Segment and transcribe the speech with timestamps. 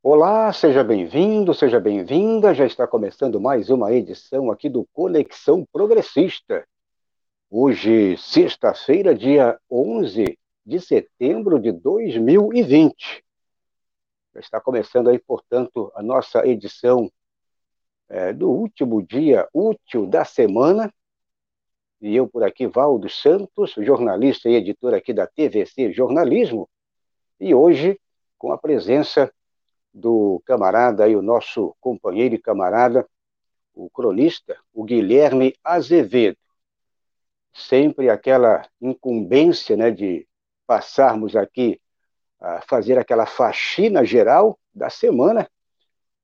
[0.00, 2.54] Olá, seja bem-vindo, seja bem-vinda.
[2.54, 6.64] Já está começando mais uma edição aqui do Conexão Progressista.
[7.50, 13.24] Hoje, sexta-feira, dia 11 de setembro de 2020.
[14.34, 17.10] Já está começando aí, portanto, a nossa edição
[18.08, 20.94] é, do último dia útil da semana.
[22.00, 26.70] E eu por aqui, Valdo Santos, jornalista e editor aqui da TVC Jornalismo.
[27.40, 28.00] E hoje,
[28.38, 29.32] com a presença
[29.92, 33.06] do camarada e o nosso companheiro e camarada,
[33.74, 36.38] o cronista, o Guilherme Azevedo.
[37.52, 40.26] Sempre aquela incumbência né, de
[40.66, 41.80] passarmos aqui
[42.40, 45.48] a fazer aquela faxina geral da semana,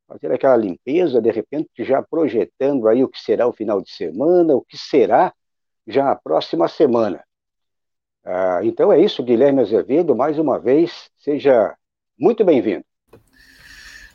[0.06, 4.54] fazer aquela limpeza, de repente já projetando aí o que será o final de semana,
[4.54, 5.32] o que será
[5.86, 7.24] já a próxima semana.
[8.24, 11.76] Ah, então é isso, Guilherme Azevedo, mais uma vez, seja
[12.18, 12.84] muito bem-vindo.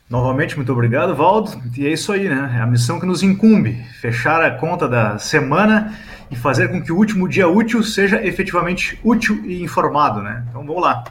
[0.09, 1.51] Novamente, muito obrigado, Valdo.
[1.77, 2.55] E é isso aí, né?
[2.57, 5.95] É a missão que nos incumbe: fechar a conta da semana
[6.31, 10.45] e fazer com que o último dia útil seja efetivamente útil e informado, né?
[10.49, 11.03] Então vamos lá.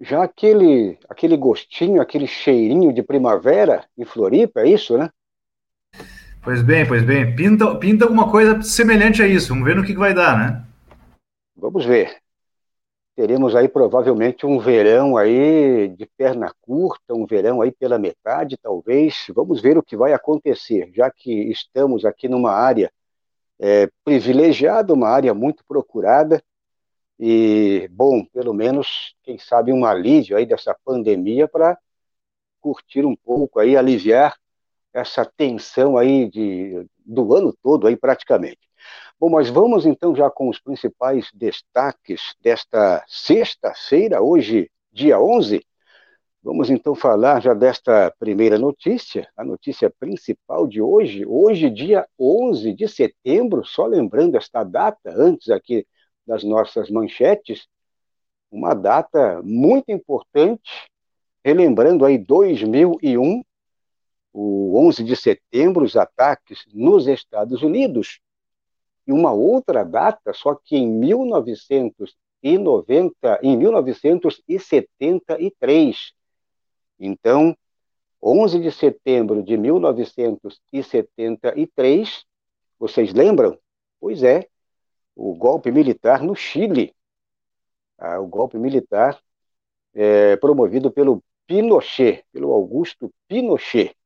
[0.00, 5.10] Já aquele, aquele gostinho, aquele cheirinho de primavera em Floripa, é isso, né?
[6.40, 7.34] Pois bem, pois bem.
[7.34, 9.48] Pinta, pinta alguma coisa semelhante a isso.
[9.48, 10.62] Vamos ver no que, que vai dar, né?
[11.56, 12.18] Vamos ver
[13.18, 19.26] teremos aí provavelmente um verão aí de perna curta, um verão aí pela metade, talvez.
[19.34, 22.92] Vamos ver o que vai acontecer, já que estamos aqui numa área
[23.58, 26.40] é, privilegiada, uma área muito procurada,
[27.18, 31.76] e, bom, pelo menos, quem sabe, um alívio aí dessa pandemia para
[32.60, 34.36] curtir um pouco aí, aliviar
[34.94, 38.67] essa tensão aí de, do ano todo aí praticamente.
[39.20, 45.64] Bom, mas vamos então já com os principais destaques desta sexta-feira, hoje, dia 11.
[46.42, 52.72] Vamos então falar já desta primeira notícia, a notícia principal de hoje, hoje, dia 11
[52.72, 55.84] de setembro, só lembrando esta data, antes aqui
[56.26, 57.66] das nossas manchetes,
[58.50, 60.88] uma data muito importante,
[61.44, 63.42] relembrando aí 2001,
[64.32, 68.20] o 11 de setembro, os ataques nos Estados Unidos,
[69.08, 76.12] e uma outra data, só que em 1990, em 1973.
[77.00, 77.56] Então,
[78.22, 82.26] 11 de setembro de 1973,
[82.78, 83.58] vocês lembram?
[83.98, 84.46] Pois é,
[85.16, 86.94] o golpe militar no Chile.
[87.96, 89.18] Ah, o golpe militar
[89.94, 93.96] é, promovido pelo Pinochet, pelo Augusto Pinochet.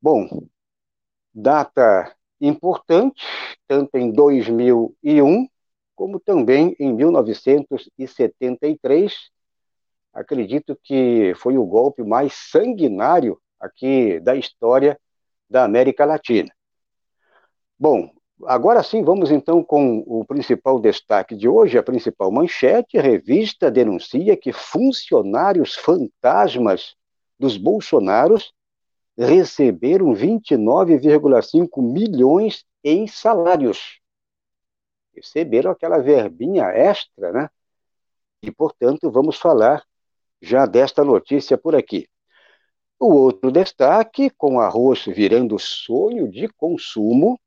[0.00, 0.46] Bom,
[1.34, 3.24] data importante,
[3.66, 5.46] tanto em 2001
[5.94, 9.14] como também em 1973.
[10.14, 14.96] Acredito que foi o golpe mais sanguinário aqui da história
[15.50, 16.52] da América Latina.
[17.76, 18.12] Bom,
[18.46, 22.98] agora sim vamos então com o principal destaque de hoje, a principal manchete.
[22.98, 26.94] A revista denuncia que funcionários fantasmas
[27.38, 28.52] dos Bolsonaros
[29.26, 34.00] receberam 29,5 milhões em salários.
[35.14, 37.50] Receberam aquela verbinha extra, né?
[38.40, 39.84] E, portanto, vamos falar
[40.40, 42.08] já desta notícia por aqui.
[43.00, 47.40] O outro destaque, com arroz virando sonho de consumo,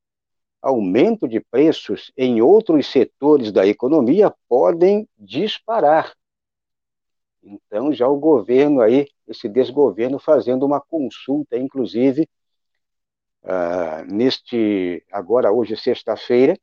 [0.60, 6.14] aumento de preços em outros setores da economia podem disparar.
[7.42, 12.28] Então, já o governo aí, esse desgoverno, fazendo uma consulta, inclusive,
[13.42, 16.56] uh, neste, agora, hoje, sexta-feira,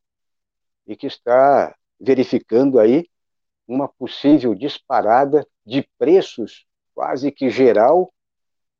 [0.87, 3.07] e que está verificando aí
[3.67, 6.65] uma possível disparada de preços
[6.95, 8.11] quase que geral,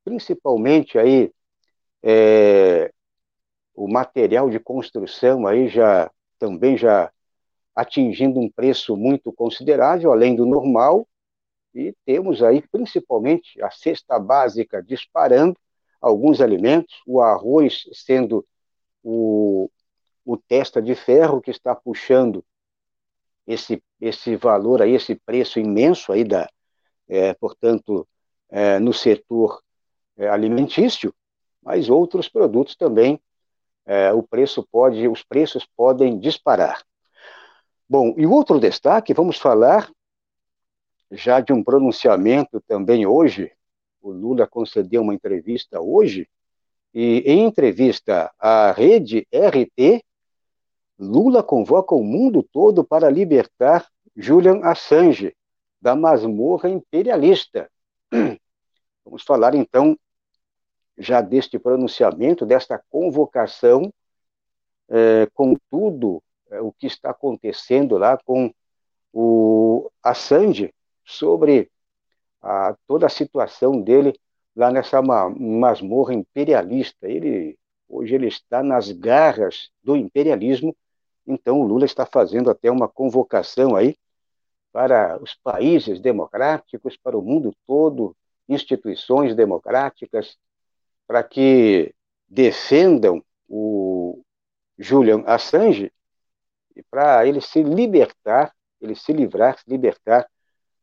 [0.03, 1.31] principalmente aí
[2.01, 2.91] é,
[3.75, 6.09] o material de construção aí já
[6.39, 7.11] também já
[7.75, 11.07] atingindo um preço muito considerável, além do normal,
[11.73, 15.57] e temos aí principalmente a cesta básica disparando,
[16.01, 18.45] alguns alimentos, o arroz sendo
[19.03, 19.69] o,
[20.25, 22.43] o testa de ferro que está puxando
[23.45, 26.49] esse, esse valor aí, esse preço imenso aí da,
[27.07, 28.07] é, portanto,
[28.49, 29.61] é, no setor
[30.17, 31.13] é, alimentício,
[31.61, 33.19] mas outros produtos também,
[33.85, 36.83] é, o preço pode, os preços podem disparar.
[37.87, 39.89] Bom, e outro destaque, vamos falar
[41.11, 43.51] já de um pronunciamento também hoje,
[44.01, 46.27] o Lula concedeu uma entrevista hoje,
[46.93, 50.03] e em entrevista à rede RT,
[50.97, 55.35] Lula convoca o mundo todo para libertar Julian Assange
[55.81, 57.69] da masmorra imperialista.
[59.05, 59.97] Vamos falar então
[60.97, 63.93] já deste pronunciamento, desta convocação,
[64.89, 66.21] é, com tudo
[66.51, 68.53] é, o que está acontecendo lá com
[69.13, 70.73] o Assange
[71.09, 71.71] sobre
[72.41, 74.13] a, toda a situação dele
[74.55, 77.09] lá nessa masmorra imperialista.
[77.09, 77.57] Ele
[77.87, 80.75] hoje ele está nas garras do imperialismo,
[81.25, 83.97] então o Lula está fazendo até uma convocação aí
[84.71, 88.15] para os países democráticos, para o mundo todo,
[88.47, 90.37] instituições democráticas,
[91.07, 91.95] para que
[92.27, 94.21] defendam o
[94.77, 95.91] Julian Assange
[96.75, 100.29] e para ele se libertar, ele se livrar, se libertar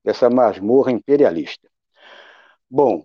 [0.07, 1.69] dessa masmorra imperialista.
[2.71, 3.05] Bom,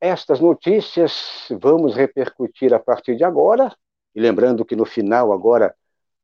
[0.00, 3.72] estas notícias vamos repercutir a partir de agora,
[4.12, 5.72] e lembrando que no final agora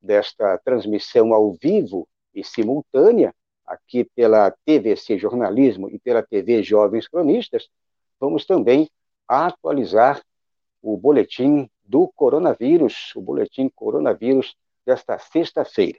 [0.03, 3.33] desta transmissão ao vivo e simultânea,
[3.65, 7.69] aqui pela TVC Jornalismo e pela TV Jovens Cronistas,
[8.19, 8.91] vamos também
[9.29, 10.21] atualizar
[10.83, 15.99] o boletim do coronavírus, o boletim coronavírus desta sexta-feira.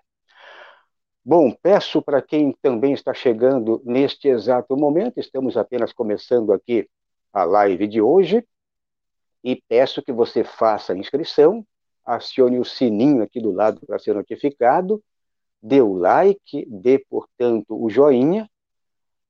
[1.29, 6.89] Bom, peço para quem também está chegando neste exato momento, estamos apenas começando aqui
[7.31, 8.43] a live de hoje,
[9.43, 11.63] e peço que você faça a inscrição,
[12.03, 15.03] acione o sininho aqui do lado para ser notificado,
[15.61, 18.49] dê o like, dê, portanto, o joinha,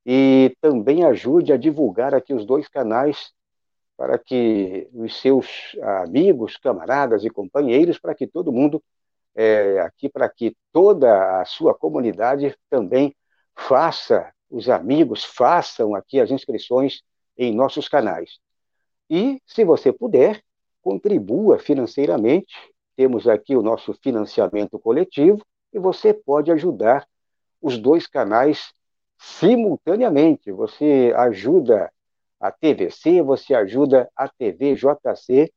[0.06, 3.34] e também ajude a divulgar aqui os dois canais
[3.98, 5.76] para que os seus
[6.06, 8.82] amigos, camaradas e companheiros, para que todo mundo
[9.36, 13.16] é, aqui para que toda a sua comunidade também
[13.56, 17.02] faça, os amigos façam aqui as inscrições
[17.38, 18.40] em nossos canais.
[19.10, 20.42] E, se você puder,
[20.82, 22.54] contribua financeiramente.
[22.96, 25.42] Temos aqui o nosso financiamento coletivo
[25.72, 27.08] e você pode ajudar
[27.62, 28.74] os dois canais
[29.18, 30.52] simultaneamente.
[30.52, 31.92] Você ajuda
[32.40, 35.52] a TVC, você ajuda a TV JC,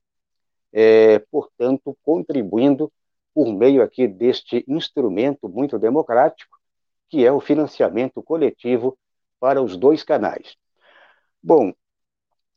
[0.73, 2.93] é, portanto, contribuindo
[3.35, 6.59] por meio aqui deste instrumento muito democrático,
[7.09, 8.99] que é o financiamento coletivo
[9.41, 10.57] para os dois canais.
[11.43, 11.73] Bom,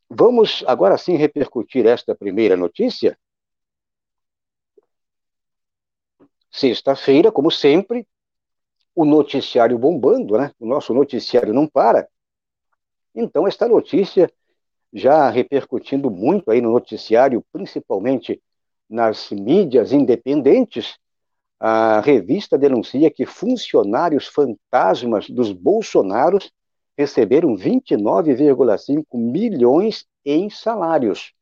[0.08, 3.18] vamos agora sim repercutir esta primeira notícia.
[6.50, 8.06] Sexta-feira, como sempre,
[8.94, 10.52] o noticiário bombando, né?
[10.58, 12.08] O nosso noticiário não para.
[13.14, 14.32] Então, esta notícia
[14.92, 18.42] já repercutindo muito aí no noticiário, principalmente
[18.88, 20.98] nas mídias independentes,
[21.58, 26.52] a revista denuncia que funcionários fantasmas dos Bolsonaros
[26.96, 31.32] receberam 29,5 milhões em salários.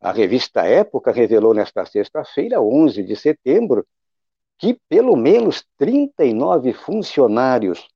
[0.00, 3.86] A revista Época revelou nesta sexta-feira, 11 de setembro,
[4.58, 7.88] que pelo menos 39 funcionários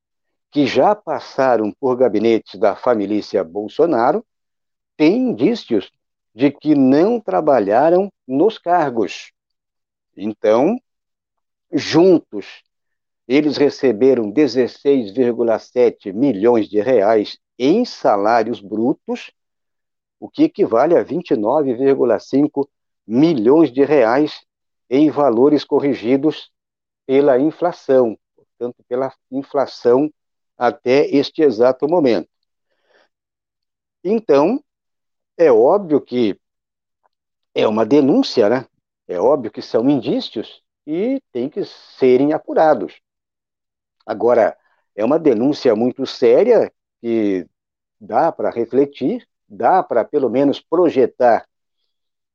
[0.50, 4.24] que já passaram por gabinetes da família Bolsonaro
[4.96, 5.90] têm indícios
[6.34, 9.32] de que não trabalharam nos cargos.
[10.16, 10.78] Então,
[11.72, 12.62] juntos,
[13.26, 19.30] eles receberam 16,7 milhões de reais em salários brutos,
[20.18, 22.68] o que equivale a 29,5
[23.06, 24.44] milhões de reais
[24.88, 26.50] em valores corrigidos
[27.06, 30.10] pela inflação, portanto, pela inflação
[30.56, 32.28] até este exato momento.
[34.02, 34.63] Então,
[35.36, 36.38] é óbvio que
[37.54, 38.66] é uma denúncia, né?
[39.06, 43.00] É óbvio que são indícios e tem que serem apurados.
[44.06, 44.56] Agora,
[44.94, 47.46] é uma denúncia muito séria que
[48.00, 51.46] dá para refletir, dá para pelo menos projetar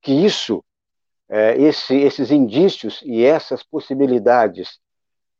[0.01, 0.63] que isso,
[1.27, 4.79] é, esse, esses indícios e essas possibilidades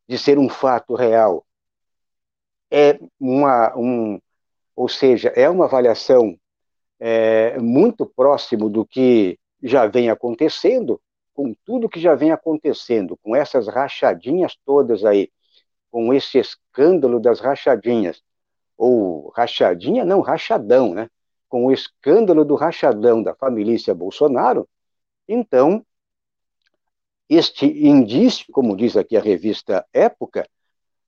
[0.07, 1.45] de ser um fato real
[2.71, 4.21] é uma, um,
[4.75, 6.37] ou seja, é uma avaliação
[6.99, 11.01] é, muito próximo do que já vem acontecendo,
[11.33, 15.31] com tudo que já vem acontecendo, com essas rachadinhas todas aí,
[15.89, 18.21] com esse escândalo das rachadinhas,
[18.77, 21.09] ou rachadinha, não, rachadão, né?
[21.47, 24.67] Com o escândalo do rachadão da família Bolsonaro,
[25.27, 25.85] então,
[27.29, 30.49] este indício, como diz aqui a revista Época,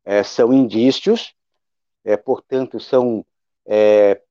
[0.06, 1.34] é, são indícios,
[2.04, 3.26] é, portanto, são
[3.66, 4.22] é,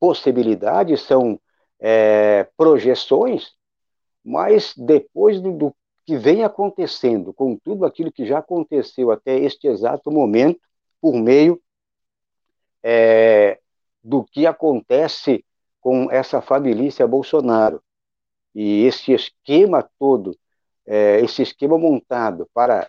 [0.00, 1.38] possibilidades, são
[1.78, 3.52] é, projeções,
[4.24, 5.76] mas depois do, do,
[6.06, 10.58] que vem acontecendo, com tudo aquilo que já aconteceu até este exato momento,
[11.00, 11.60] por meio
[12.82, 13.60] é,
[14.02, 15.44] do que acontece
[15.80, 17.82] com essa família Bolsonaro.
[18.54, 20.36] E esse esquema todo,
[20.84, 22.88] é, esse esquema montado para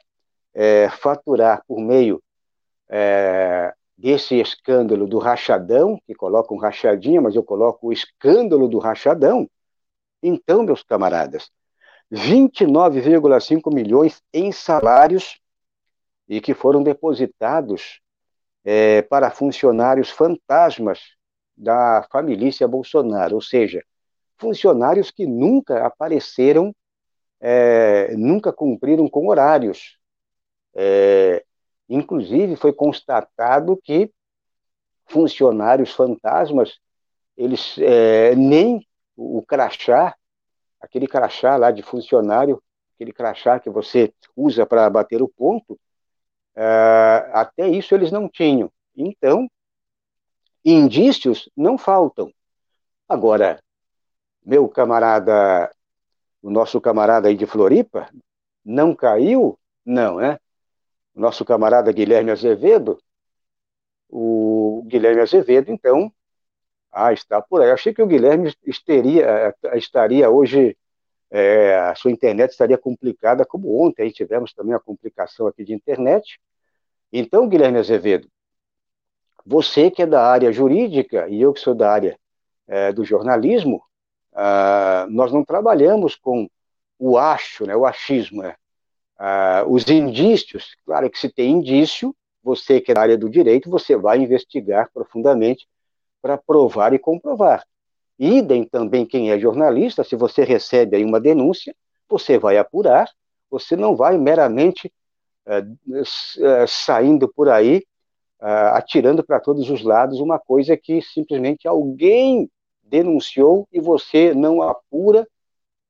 [0.54, 2.22] é, faturar por meio
[2.90, 8.80] é, desse escândalo do rachadão, que coloca um rachadinho, mas eu coloco o escândalo do
[8.80, 9.48] rachadão,
[10.24, 11.52] então, meus camaradas,
[12.12, 15.40] 29,5 milhões em salários
[16.28, 18.02] e que foram depositados
[18.66, 21.00] é, para funcionários fantasmas
[21.56, 23.84] da família Bolsonaro, ou seja,
[24.36, 26.76] funcionários que nunca apareceram,
[27.40, 30.00] é, nunca cumpriram com horários.
[30.74, 31.46] É,
[31.96, 34.12] inclusive, foi constatado que
[35.08, 36.80] funcionários fantasmas,
[37.36, 40.16] eles é, nem o crachá,
[40.80, 42.62] aquele crachá lá de funcionário,
[42.96, 48.72] aquele crachá que você usa para bater o ponto, uh, até isso eles não tinham.
[48.96, 49.50] Então,
[50.64, 52.32] indícios não faltam.
[53.08, 53.62] Agora,
[54.44, 55.72] meu camarada,
[56.42, 58.10] o nosso camarada aí de Floripa,
[58.64, 59.58] não caiu?
[59.86, 60.40] Não, né?
[61.22, 62.98] Nosso camarada Guilherme Azevedo,
[64.10, 66.12] o Guilherme Azevedo, então,
[66.92, 67.70] ah, está por aí.
[67.70, 70.76] Achei que o Guilherme estaria, estaria hoje,
[71.30, 75.76] é, a sua internet estaria complicada, como ontem aí tivemos também a complicação aqui de
[75.76, 76.40] internet.
[77.14, 78.28] Então, Guilherme Azevedo,
[79.46, 82.18] você que é da área jurídica e eu que sou da área
[82.68, 83.84] é, do jornalismo,
[84.34, 86.50] ah, nós não trabalhamos com
[86.98, 88.56] o acho, né, o achismo, né?
[89.24, 90.76] Ah, os indícios.
[90.84, 94.90] Claro que se tem indício, você que é da área do direito, você vai investigar
[94.92, 95.68] profundamente
[96.20, 97.64] para provar e comprovar.
[98.18, 101.76] Idem também quem é jornalista, se você recebe aí uma denúncia,
[102.10, 103.08] você vai apurar,
[103.50, 104.92] você não vai meramente
[105.46, 107.84] é, é, saindo por aí,
[108.42, 112.50] é, atirando para todos os lados uma coisa que simplesmente alguém
[112.82, 115.28] denunciou e você não apura,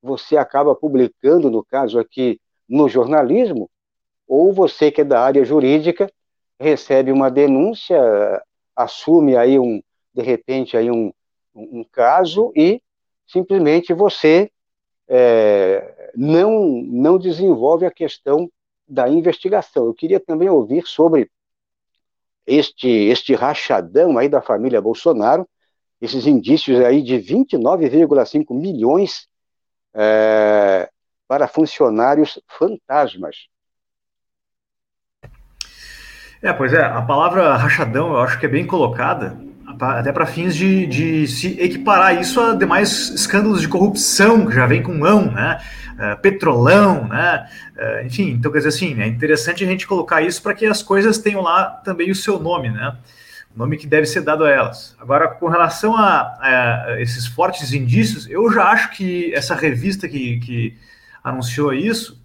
[0.01, 2.37] você acaba publicando, no caso aqui,
[2.71, 3.69] no jornalismo,
[4.25, 6.09] ou você que é da área jurídica
[6.57, 7.99] recebe uma denúncia,
[8.73, 11.11] assume aí um, de repente, aí um,
[11.53, 12.81] um caso e
[13.27, 14.49] simplesmente você
[15.07, 18.49] é, não, não desenvolve a questão
[18.87, 19.85] da investigação.
[19.85, 21.29] Eu queria também ouvir sobre
[22.45, 25.47] este, este rachadão aí da família Bolsonaro,
[25.99, 29.27] esses indícios aí de 29,5 milhões
[29.93, 30.89] é,
[31.31, 33.47] para funcionários fantasmas.
[36.41, 39.39] É, pois é, a palavra rachadão eu acho que é bem colocada,
[39.79, 44.65] até para fins de, de, se equiparar isso a demais escândalos de corrupção que já
[44.65, 45.61] vem com mão, né?
[45.93, 47.49] Uh, petrolão, né?
[47.77, 50.83] Uh, enfim, então quer dizer assim, é interessante a gente colocar isso para que as
[50.83, 52.97] coisas tenham lá também o seu nome, né?
[53.55, 54.97] O nome que deve ser dado a elas.
[54.99, 60.37] Agora, com relação a, a esses fortes indícios, eu já acho que essa revista que,
[60.41, 60.77] que
[61.23, 62.21] anunciou isso,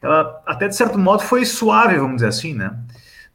[0.00, 2.72] ela até de certo modo foi suave, vamos dizer assim, né?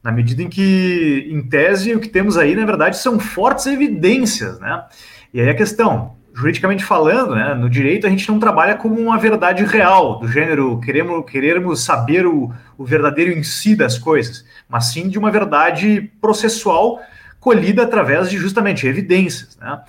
[0.04, 4.60] na medida em que, em tese, o que temos aí, na verdade, são fortes evidências,
[4.60, 4.84] né?
[5.32, 9.16] E aí a questão, juridicamente falando, né, no direito a gente não trabalha como uma
[9.16, 14.86] verdade real, do gênero queremos, queremos saber o, o verdadeiro em si das coisas, mas
[14.92, 17.00] sim de uma verdade processual
[17.40, 19.80] colhida através de justamente evidências, né?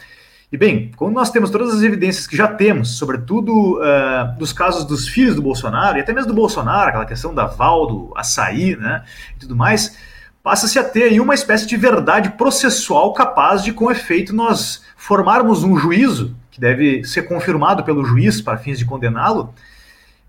[0.52, 4.86] E bem, quando nós temos todas as evidências que já temos, sobretudo uh, dos casos
[4.86, 8.76] dos filhos do Bolsonaro, e até mesmo do Bolsonaro, aquela questão da Val, do açaí,
[8.76, 9.04] né,
[9.36, 9.98] e tudo mais,
[10.44, 15.64] passa-se a ter aí uma espécie de verdade processual capaz de, com efeito, nós formarmos
[15.64, 19.52] um juízo, que deve ser confirmado pelo juiz para fins de condená-lo,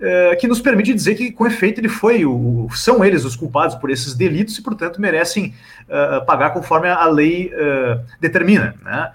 [0.01, 3.77] uh, que nos permite dizer que, com efeito, ele foi, o, são eles os culpados
[3.77, 7.53] por esses delitos e, portanto, merecem uh, pagar conforme a lei
[8.19, 9.13] determina, né?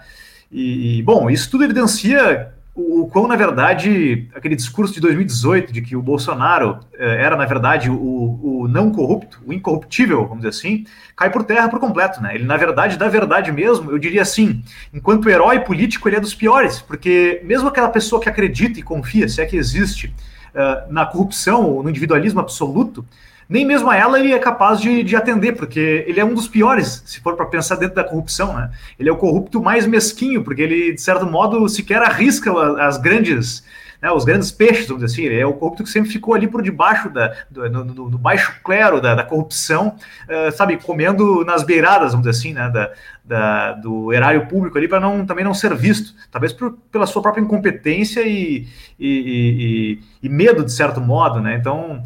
[0.52, 5.96] E, bom, isso tudo evidencia o, quão, na verdade, aquele discurso de 2018 de que
[5.96, 10.84] o Bolsonaro eh, era, na verdade, o, o, não corrupto, o incorruptível, vamos dizer assim,
[11.16, 12.34] cai por terra por completo, né?
[12.34, 16.34] Ele, na verdade, da verdade mesmo, eu diria assim, enquanto herói político, ele é dos
[16.34, 20.14] piores, porque mesmo aquela pessoa que acredita e confia, se é que existe,
[20.54, 23.04] uh, na corrupção ou no individualismo absoluto,
[23.52, 26.48] nem mesmo a ela ele é capaz de, de atender, porque ele é um dos
[26.48, 28.70] piores, se for para pensar dentro da corrupção, né?
[28.98, 33.62] Ele é o corrupto mais mesquinho, porque ele, de certo modo, sequer arrisca as grandes.
[34.00, 36.48] Né, os grandes peixes, vamos dizer assim, ele é o corrupto que sempre ficou ali
[36.48, 39.94] por debaixo da, do, baixo clero da, da corrupção,
[40.24, 42.90] uh, sabe, comendo nas beiradas, vamos dizer assim, né, da,
[43.24, 47.22] da, do erário público ali para não, também não ser visto, talvez por, pela sua
[47.22, 48.66] própria incompetência e,
[48.98, 52.02] e, e, e medo, de certo modo, né, então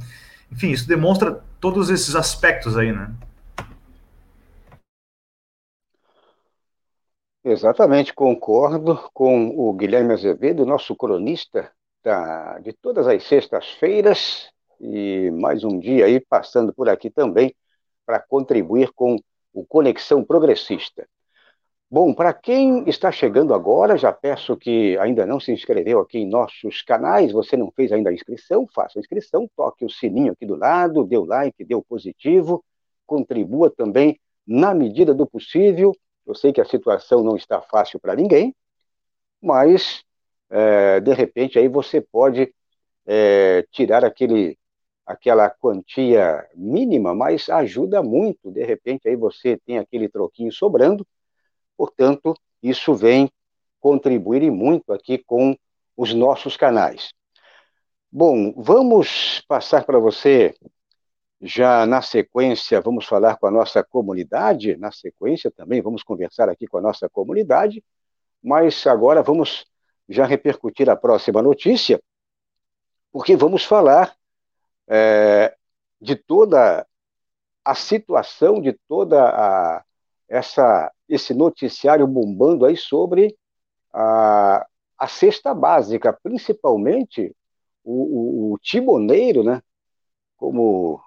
[0.51, 3.13] enfim, isso demonstra todos esses aspectos aí, né?
[7.45, 11.71] Exatamente, concordo com o Guilherme Azevedo, nosso cronista
[12.03, 14.51] da, de todas as sextas-feiras,
[14.81, 17.55] e mais um dia aí passando por aqui também
[18.05, 19.17] para contribuir com
[19.53, 21.09] o Conexão Progressista.
[21.89, 26.29] Bom, para quem está chegando agora, já peço que ainda não se inscreveu aqui em
[26.29, 30.45] nossos canais, você não fez ainda a inscrição, faça a inscrição, toque o sininho aqui
[30.45, 32.65] do lado, dê o like, dê o positivo,
[33.07, 35.93] contribua também na medida do possível.
[36.27, 38.53] Eu sei que a situação não está fácil para ninguém,
[39.41, 40.03] mas
[40.51, 42.53] é, de repente aí você pode
[43.07, 44.59] é, tirar aquele,
[45.07, 48.51] aquela quantia mínima, mas ajuda muito.
[48.51, 51.07] De repente aí você tem aquele troquinho sobrando
[51.77, 53.31] Portanto, isso vem
[53.81, 55.57] contribuir muito aqui com
[55.97, 57.13] os nossos canais.
[58.11, 60.55] Bom, vamos passar para você
[61.41, 66.67] já na sequência, vamos falar com a nossa comunidade, na sequência também vamos conversar aqui
[66.67, 67.85] com a nossa comunidade,
[68.43, 69.67] mas agora vamos
[70.09, 72.01] já repercutir a próxima notícia,
[73.13, 74.15] porque vamos falar
[74.89, 75.55] é,
[76.01, 76.87] de toda
[77.65, 79.85] a situação, de toda a,
[80.29, 83.37] essa, esse noticiário bombando aí sobre
[83.93, 84.67] a,
[84.99, 87.35] a cesta básica, principalmente
[87.85, 89.63] o, o, o timoneiro, né?
[90.37, 91.01] Como,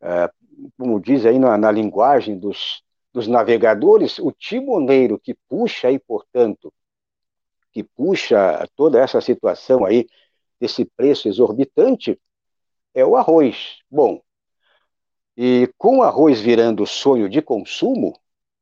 [0.00, 0.30] é,
[0.76, 6.72] como diz aí na, na linguagem dos, dos navegadores, o timoneiro que puxa aí, portanto,
[7.72, 10.06] que puxa toda essa situação aí
[10.60, 12.18] desse preço exorbitante
[12.94, 13.78] é o arroz.
[13.90, 14.20] Bom,
[15.36, 18.18] e com o arroz virando sonho de consumo,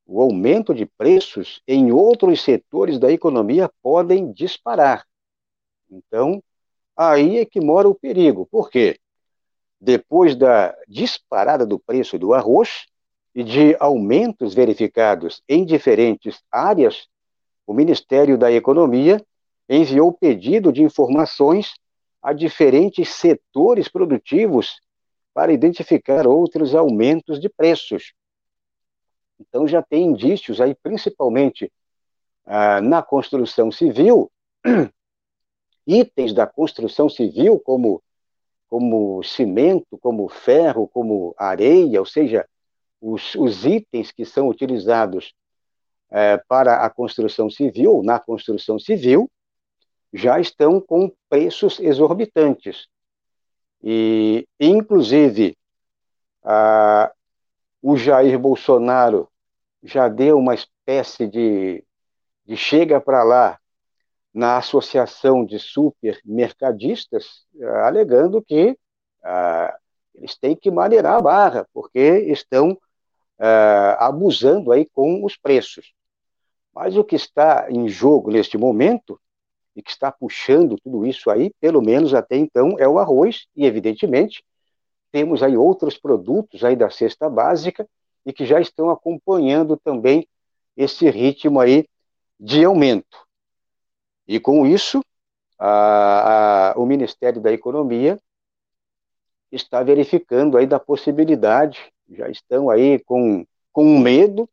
[0.06, 5.04] o aumento de preços em outros setores da economia podem disparar.
[5.90, 6.42] Então,
[6.96, 8.46] aí é que mora o perigo.
[8.50, 8.98] Por quê?
[9.80, 12.86] Depois da disparada do preço do arroz
[13.34, 17.08] e de aumentos verificados em diferentes áreas,
[17.66, 19.24] o Ministério da Economia
[19.68, 21.74] enviou pedido de informações
[22.22, 24.80] a diferentes setores produtivos
[25.32, 28.12] para identificar outros aumentos de preços.
[29.38, 31.72] Então já tem indícios aí, principalmente
[32.46, 34.30] ah, na construção civil,
[35.86, 38.02] itens da construção civil, como,
[38.68, 42.46] como cimento, como ferro, como areia, ou seja,
[43.00, 45.34] os, os itens que são utilizados
[46.10, 49.30] eh, para a construção civil, na construção civil,
[50.12, 52.86] já estão com preços exorbitantes.
[53.82, 55.56] E, inclusive,
[56.42, 57.12] ah,
[57.86, 59.28] o Jair Bolsonaro
[59.82, 61.84] já deu uma espécie de,
[62.46, 63.58] de chega para lá
[64.32, 67.44] na associação de supermercadistas,
[67.84, 68.74] alegando que
[69.22, 69.76] ah,
[70.14, 72.74] eles têm que maneirar a barra, porque estão
[73.38, 75.92] ah, abusando aí com os preços.
[76.74, 79.20] Mas o que está em jogo neste momento,
[79.76, 83.66] e que está puxando tudo isso aí, pelo menos até então, é o arroz, e
[83.66, 84.42] evidentemente
[85.14, 87.88] temos aí outros produtos aí da cesta básica
[88.26, 90.26] e que já estão acompanhando também
[90.76, 91.88] esse ritmo aí
[92.40, 93.24] de aumento.
[94.26, 95.04] E com isso,
[95.56, 98.18] a, a, o Ministério da Economia
[99.52, 104.50] está verificando aí da possibilidade, já estão aí com, com medo,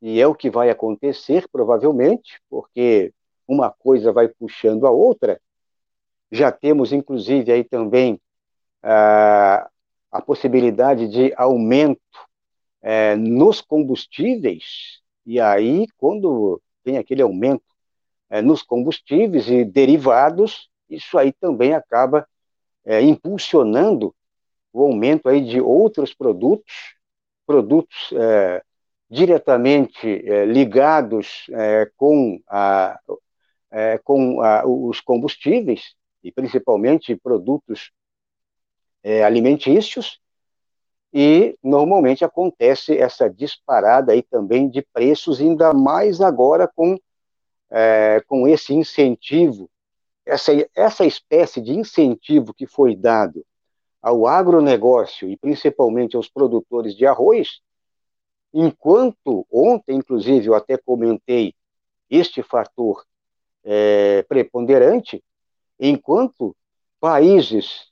[0.00, 3.12] e é o que vai acontecer provavelmente, porque
[3.46, 5.38] uma coisa vai puxando a outra.
[6.32, 8.18] Já temos, inclusive, aí também
[8.82, 9.68] a,
[10.10, 12.00] a possibilidade de aumento
[12.80, 17.64] é, nos combustíveis, e aí, quando tem aquele aumento
[18.30, 22.26] é, nos combustíveis e derivados, isso aí também acaba
[23.02, 24.14] impulsionando
[24.72, 26.72] o aumento aí de outros produtos,
[27.46, 28.10] produtos
[29.10, 30.06] diretamente
[30.46, 31.46] ligados
[31.96, 32.98] com, a,
[34.02, 37.90] com a, os combustíveis, e principalmente produtos
[39.02, 40.20] é, alimentícios,
[41.12, 46.98] e normalmente acontece essa disparada aí também de preços, ainda mais agora com,
[47.70, 49.70] é, com esse incentivo,
[50.26, 53.44] essa, essa espécie de incentivo que foi dado
[54.02, 57.60] ao agronegócio e principalmente aos produtores de arroz,
[58.52, 61.54] enquanto ontem, inclusive, eu até comentei
[62.10, 63.04] este fator
[63.64, 65.22] é, preponderante,
[65.80, 66.54] enquanto
[67.00, 67.87] países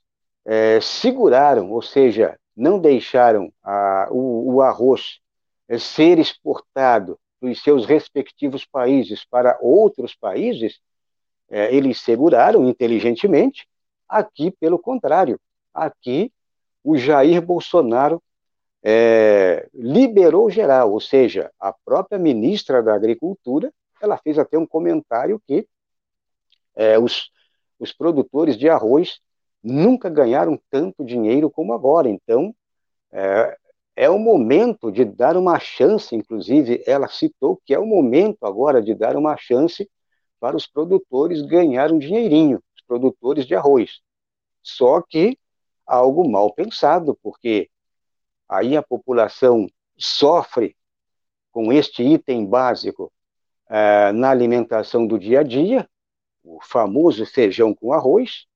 [0.47, 5.19] é, seguraram, ou seja, não deixaram a, o, o, arroz
[5.69, 10.81] é, ser exportado dos seus respectivos países para outros países,
[11.51, 13.69] é, eles seguraram inteligentemente.
[14.09, 15.39] Aqui, pelo contrário,
[15.75, 16.33] aqui
[16.83, 18.23] o Jair Bolsonaro
[18.85, 25.43] é, liberou geral, ou seja, a própria ministra da Agricultura, ela fez até um comentário
[25.45, 25.67] que
[26.77, 27.31] é, os,
[27.81, 29.21] os produtores de arroz
[29.63, 32.09] nunca ganharam tanto dinheiro como agora.
[32.09, 32.55] Então,
[33.13, 33.57] é,
[33.97, 38.83] é o momento de dar uma chance, inclusive ela citou que é o momento agora
[38.83, 39.89] de dar uma chance
[40.39, 44.01] para os produtores ganhar um dinheirinho, os produtores de arroz.
[44.63, 45.39] Só que
[45.87, 47.71] algo mal pensado, porque
[48.49, 49.67] aí a população
[49.97, 50.77] sofre
[51.51, 53.11] com este item básico
[53.71, 55.89] uh, na alimentação do dia a dia,
[56.45, 58.47] o famoso feijão com arroz,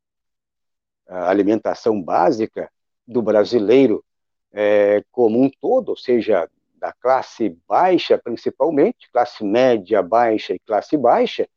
[1.10, 2.70] a alimentação básica
[3.06, 4.04] do brasileiro
[4.52, 10.96] é, como um todo, ou seja, da classe baixa principalmente, classe média, baixa e classe
[10.96, 11.48] baixa,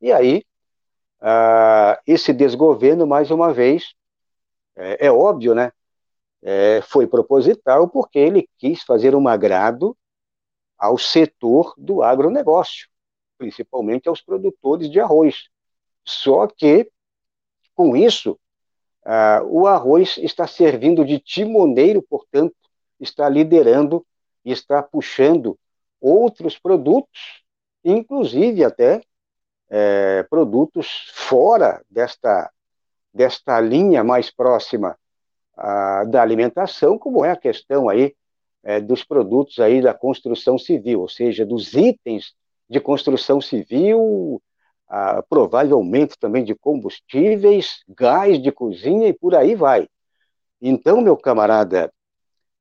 [0.00, 0.42] e aí
[1.20, 3.94] uh, esse desgoverno, mais uma vez,
[4.74, 5.72] é, é óbvio, né?
[6.44, 9.96] É, foi proposital porque ele quis fazer um agrado
[10.76, 12.88] ao setor do agronegócio,
[13.38, 15.48] principalmente aos produtores de arroz.
[16.04, 16.90] Só que,
[17.76, 18.36] com isso,
[19.04, 22.54] uh, o arroz está servindo de timoneiro, portanto,
[23.00, 24.04] está liderando
[24.44, 25.58] e está puxando
[26.00, 27.42] outros produtos,
[27.84, 29.02] inclusive até
[29.70, 32.50] é, produtos fora desta,
[33.14, 34.98] desta linha mais próxima
[35.56, 38.14] uh, da alimentação, como é a questão aí
[38.62, 42.34] é, dos produtos aí da construção civil, ou seja, dos itens
[42.68, 44.42] de construção civil,
[45.28, 49.88] provavelmente também de combustíveis, gás de cozinha e por aí vai.
[50.60, 51.92] Então, meu camarada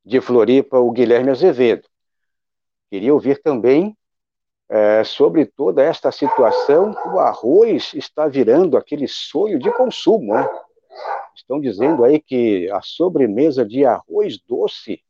[0.03, 1.87] de Floripa, o Guilherme Azevedo,
[2.89, 3.95] queria ouvir também
[4.69, 6.95] é, sobre toda esta situação.
[7.13, 10.49] O arroz está virando aquele sonho de consumo, né?
[11.35, 15.03] Estão dizendo aí que a sobremesa de arroz doce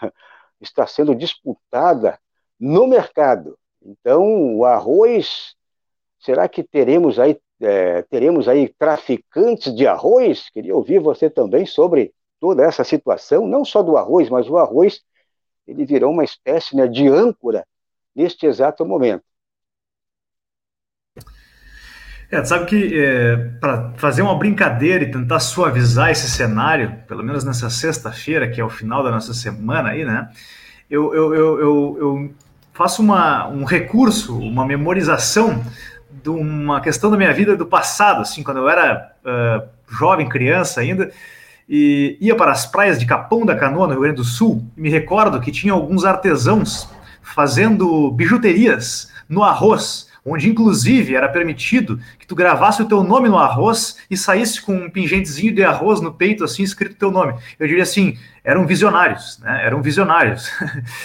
[0.60, 2.18] está sendo disputada
[2.58, 3.58] no mercado.
[3.84, 5.56] Então, o arroz,
[6.22, 10.48] será que teremos aí, é, teremos aí traficantes de arroz?
[10.50, 15.00] Queria ouvir você também sobre toda essa situação, não só do arroz, mas o arroz,
[15.66, 17.64] ele virou uma espécie né, de âncora
[18.14, 19.24] neste exato momento.
[22.30, 27.44] É, sabe que é, para fazer uma brincadeira e tentar suavizar esse cenário, pelo menos
[27.44, 30.30] nessa sexta-feira, que é o final da nossa semana aí, né?
[30.88, 32.34] Eu, eu, eu, eu, eu
[32.72, 35.62] faço uma, um recurso, uma memorização
[36.22, 40.80] de uma questão da minha vida do passado, assim, quando eu era uh, jovem, criança
[40.80, 41.10] ainda,
[41.68, 44.80] e ia para as praias de Capão da Canoa, no Rio Grande do Sul, e
[44.80, 46.88] me recordo que tinha alguns artesãos
[47.22, 53.38] fazendo bijuterias no arroz, onde inclusive era permitido que tu gravasse o teu nome no
[53.38, 57.34] arroz e saísse com um pingentezinho de arroz no peito, assim, escrito teu nome.
[57.58, 59.64] Eu diria assim, eram visionários, né?
[59.64, 60.50] Eram visionários.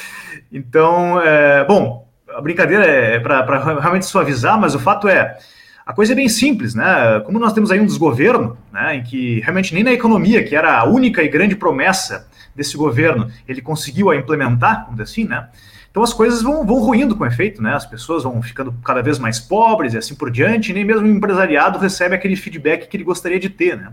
[0.51, 2.06] então, é, bom,
[2.37, 5.35] a brincadeira é para realmente suavizar, mas o fato é,
[5.83, 7.19] a coisa é bem simples, né?
[7.25, 10.77] Como nós temos aí um desgoverno, né, em que realmente nem na economia, que era
[10.77, 15.47] a única e grande promessa desse governo, ele conseguiu a implementar, vamos assim, né?
[15.89, 17.73] Então as coisas vão, vão ruindo com efeito, né?
[17.73, 21.07] As pessoas vão ficando cada vez mais pobres e assim por diante, e nem mesmo
[21.07, 23.91] o empresariado recebe aquele feedback que ele gostaria de ter, né?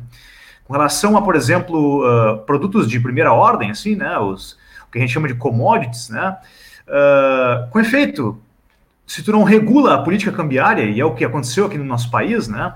[0.64, 4.18] Com relação a, por exemplo, uh, produtos de primeira ordem, assim, né?
[4.18, 6.37] Os, o que a gente chama de commodities, né?
[6.86, 8.38] Uh, com efeito,
[9.06, 12.10] se tu não regula a política cambiária, e é o que aconteceu aqui no nosso
[12.10, 12.74] país, né?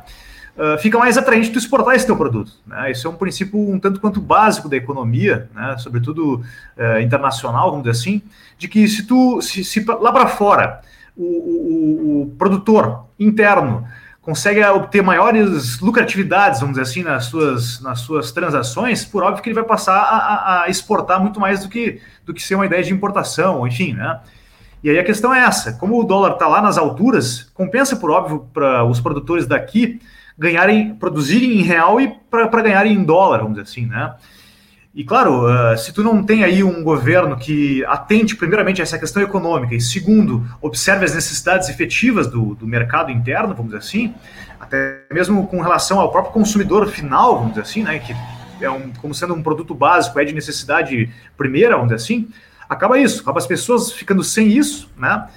[0.57, 2.51] Uh, fica mais atraente tu exportar esse teu produto.
[2.67, 2.91] Né?
[2.91, 5.77] Isso é um princípio um tanto quanto básico da economia, né?
[5.79, 6.43] sobretudo
[6.77, 8.23] uh, internacional, vamos dizer assim,
[8.59, 10.81] de que se tu, se, se lá para fora,
[11.17, 13.87] o, o, o, produtor interno
[14.29, 19.49] consegue obter maiores lucratividades, vamos dizer assim, nas suas, nas suas transações, por óbvio que
[19.49, 22.83] ele vai passar a, a exportar muito mais do que, do que ser uma ideia
[22.83, 24.21] de importação, enfim, né?
[24.85, 28.11] E aí a questão é essa: como o dólar está lá nas alturas, compensa, por
[28.11, 29.99] óbvio, para os produtores daqui
[30.39, 34.15] ganharem, produzirem em real e para ganharem em dólar, vamos dizer assim, né?
[34.99, 38.99] E claro, uh, se tu não tem aí um governo que atente primeiramente a essa
[38.99, 44.13] questão econômica e segundo, observe as necessidades efetivas do, do mercado interno, vamos dizer assim,
[44.59, 48.13] até mesmo com relação ao próprio consumidor final, vamos dizer assim, né, que
[48.61, 52.29] é um, como sendo um produto básico, é de necessidade primeira, vamos dizer assim,
[52.69, 55.29] acaba isso, acaba as pessoas ficando sem isso, né,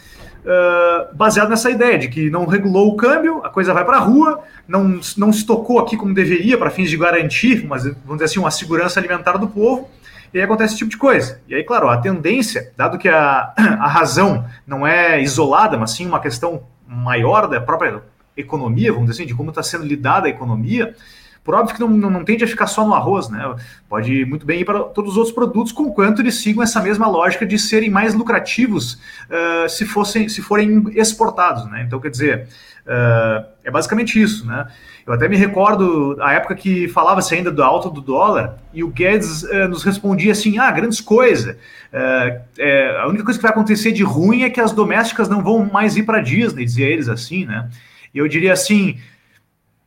[1.13, 4.43] baseado nessa ideia de que não regulou o câmbio, a coisa vai para a rua,
[4.67, 8.39] não, não se tocou aqui como deveria para fins de garantir, mas, vamos dizer assim,
[8.39, 9.89] uma segurança alimentar do povo,
[10.34, 11.41] e aí acontece esse tipo de coisa.
[11.47, 16.06] E aí, claro, a tendência, dado que a, a razão não é isolada, mas sim
[16.06, 18.01] uma questão maior da própria
[18.36, 20.95] economia, vamos dizer assim, de como está sendo lidada a economia,
[21.43, 23.56] por óbvio que não, não, não, tende a ficar só no arroz, né?
[23.89, 27.45] Pode muito bem ir para todos os outros produtos, conquanto eles sigam essa mesma lógica
[27.45, 31.84] de serem mais lucrativos uh, se, fossem, se forem exportados, né?
[31.86, 32.47] Então, quer dizer,
[32.86, 34.67] uh, é basicamente isso, né?
[35.06, 38.88] Eu até me recordo a época que falava-se ainda do alto do dólar e o
[38.88, 41.58] Guedes uh, nos respondia assim: ah, grandes coisas.
[41.91, 45.65] É, a única coisa que vai acontecer de ruim é que as domésticas não vão
[45.65, 47.67] mais ir para Disney, dizia eles assim, né?
[48.13, 48.99] E eu diria assim: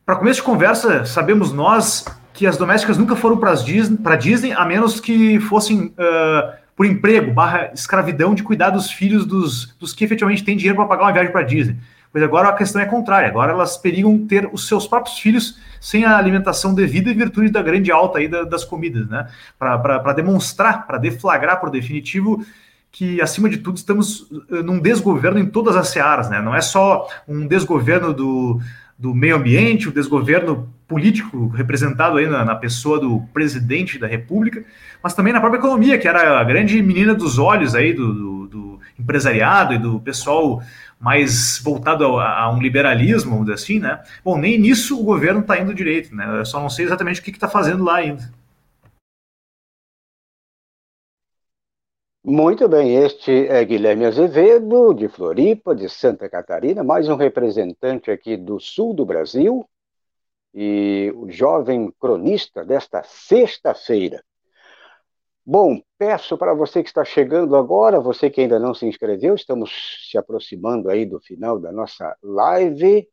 [0.04, 4.64] para começo de conversa, sabemos nós que as domésticas nunca foram para Disney, Disney, a
[4.64, 10.04] menos que fossem uh, por emprego, barra escravidão de cuidar dos filhos dos, dos que
[10.04, 11.76] efetivamente têm dinheiro para pagar uma viagem para Disney.
[12.12, 16.04] Pois agora a questão é contrária, agora elas periam ter os seus próprios filhos sem
[16.04, 19.26] a alimentação devida em virtude da grande alta aí das comidas, né?
[19.58, 22.44] Para demonstrar, para deflagrar por definitivo
[22.92, 24.28] que, acima de tudo, estamos
[24.64, 26.40] num desgoverno em todas as searas, né?
[26.40, 28.60] Não é só um desgoverno do,
[28.98, 34.64] do meio ambiente, o desgoverno político representado aí na, na, pessoa do presidente da República,
[35.02, 38.46] mas também na própria economia, que era a grande menina dos olhos aí do, do,
[38.46, 40.62] do empresariado e do pessoal
[41.00, 44.00] mais voltado a, a, um liberalismo, vamos dizer assim, né?
[44.24, 46.40] Bom, nem nisso o governo está indo direito, né?
[46.40, 48.30] Eu só não sei exatamente o que está fazendo lá ainda.
[52.26, 58.34] Muito bem, este é Guilherme Azevedo, de Floripa, de Santa Catarina, mais um representante aqui
[58.34, 59.68] do sul do Brasil
[60.54, 64.24] e o jovem cronista desta sexta-feira.
[65.44, 70.08] Bom, peço para você que está chegando agora, você que ainda não se inscreveu, estamos
[70.10, 73.06] se aproximando aí do final da nossa live.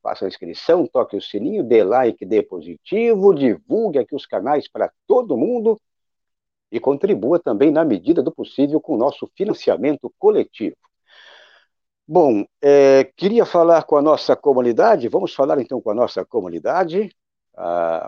[0.00, 4.92] Faça a inscrição, toque o sininho, dê like, dê positivo, divulgue aqui os canais para
[5.04, 5.76] todo mundo
[6.70, 10.76] e contribua também, na medida do possível, com o nosso financiamento coletivo.
[12.08, 17.10] Bom, é, queria falar com a nossa comunidade, vamos falar então com a nossa comunidade,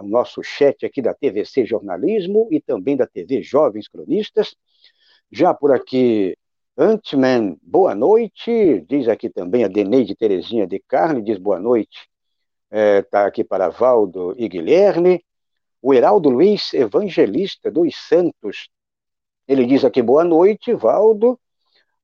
[0.03, 4.55] o nosso chat aqui da TVC Jornalismo e também da TV Jovens Cronistas.
[5.33, 6.37] Já por aqui,
[6.77, 12.09] Antman, boa noite, diz aqui também a Deneide Terezinha de Carne, diz boa noite,
[12.71, 15.25] está é, tá aqui para Valdo e Guilherme.
[15.88, 18.68] O Heraldo Luiz Evangelista dos Santos,
[19.48, 21.40] ele diz aqui, boa noite, Valdo,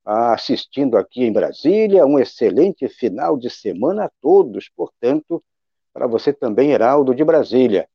[0.02, 5.44] assistindo aqui em Brasília, um excelente final de semana a todos, portanto,
[5.92, 7.86] para você também, Heraldo de Brasília.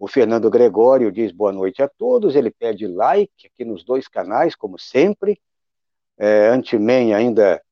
[0.00, 4.56] O Fernando Gregório diz boa noite a todos, ele pede like aqui nos dois canais,
[4.56, 5.40] como sempre.
[6.18, 7.62] É, Antimen ainda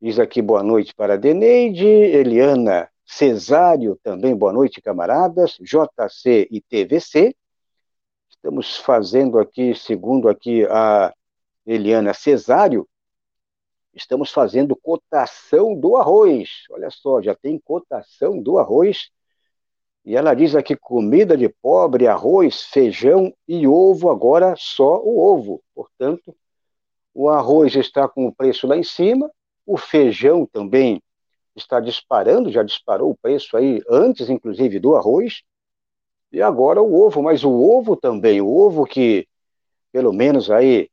[0.00, 7.36] diz aqui boa noite para Deneide, Eliana Cesário, também boa noite, camaradas, JC e TVC.
[8.28, 11.14] Estamos fazendo aqui, segundo aqui a
[11.66, 12.88] Eliana Cesário,
[13.94, 16.64] estamos fazendo cotação do arroz.
[16.70, 19.10] Olha só, já tem cotação do arroz.
[20.04, 25.62] E ela diz aqui comida de pobre, arroz, feijão e ovo, agora só o ovo.
[25.74, 26.36] Portanto,
[27.14, 29.30] o arroz está com o preço lá em cima,
[29.64, 31.02] o feijão também
[31.56, 35.42] está disparando, já disparou o preço aí antes, inclusive, do arroz,
[36.32, 39.26] e agora o ovo, mas o ovo também, o ovo que,
[39.92, 40.90] pelo menos aí,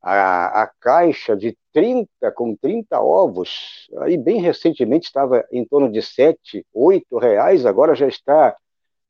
[0.00, 6.00] a, a caixa de 30, com 30 ovos, aí bem recentemente estava em torno de
[6.00, 8.56] 7, 8 reais, agora já está,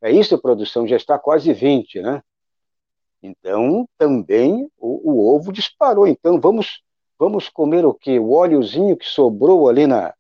[0.01, 2.23] é isso, produção, já está quase 20, né?
[3.23, 6.07] Então, também o, o ovo disparou.
[6.07, 6.83] Então, vamos
[7.19, 8.19] vamos comer o quê?
[8.19, 10.14] O óleozinho que sobrou ali na,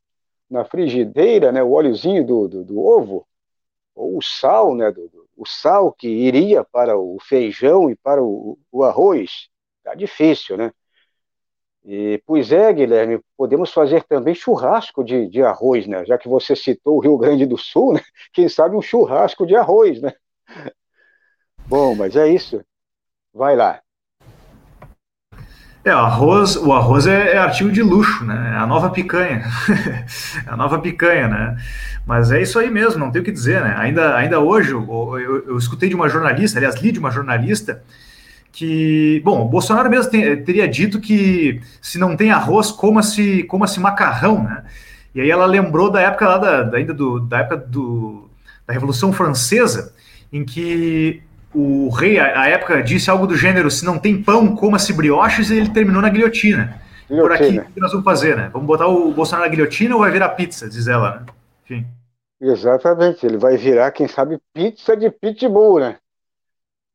[0.54, 3.26] na frigideira, né, o óleozinho do, do, do ovo,
[3.92, 8.22] ou o sal, né, do, do, o sal que iria para o feijão e para
[8.22, 9.48] o, o arroz,
[9.82, 10.72] tá difícil, né?
[11.84, 16.04] E, pois é, Guilherme, podemos fazer também churrasco de, de arroz, né?
[16.06, 18.00] Já que você citou o Rio Grande do Sul, né?
[18.32, 20.14] Quem sabe um churrasco de arroz, né?
[21.66, 22.64] Bom, mas é isso.
[23.34, 23.83] Vai lá.
[25.84, 28.52] É, o arroz, o arroz é, é, artigo de luxo, né?
[28.54, 29.44] É a nova picanha.
[30.46, 31.56] é a nova picanha, né?
[32.06, 33.74] Mas é isso aí mesmo, não tem o que dizer, né?
[33.76, 37.82] Ainda, ainda hoje, eu, eu, eu escutei de uma jornalista, aliás, li de uma jornalista,
[38.50, 43.66] que, bom, o Bolsonaro mesmo tem, teria dito que se não tem arroz, coma-se coma
[43.66, 44.64] -se macarrão, né?
[45.14, 48.30] E aí ela lembrou da época lá, da, ainda do, da época do,
[48.66, 49.92] da Revolução Francesa,
[50.32, 51.22] em que
[51.54, 55.56] o rei, à época, disse algo do gênero: se não tem pão, coma-se brioches, e
[55.56, 56.80] ele terminou na guilhotina.
[57.08, 57.22] guilhotina.
[57.22, 58.50] Por aqui, o que nós vamos fazer, né?
[58.52, 61.26] Vamos botar o Bolsonaro na guilhotina ou vai virar pizza, diz ela, né?
[61.64, 61.86] Enfim.
[62.40, 65.96] Exatamente, ele vai virar, quem sabe, pizza de pitbull, né?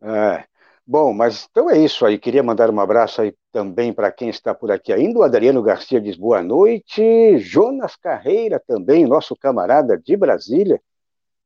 [0.01, 0.43] É.
[0.85, 2.17] Bom, mas então é isso aí.
[2.17, 5.19] Queria mandar um abraço aí também para quem está por aqui ainda.
[5.19, 7.37] O Adriano Garcia diz boa noite.
[7.37, 10.81] Jonas Carreira também, nosso camarada de Brasília.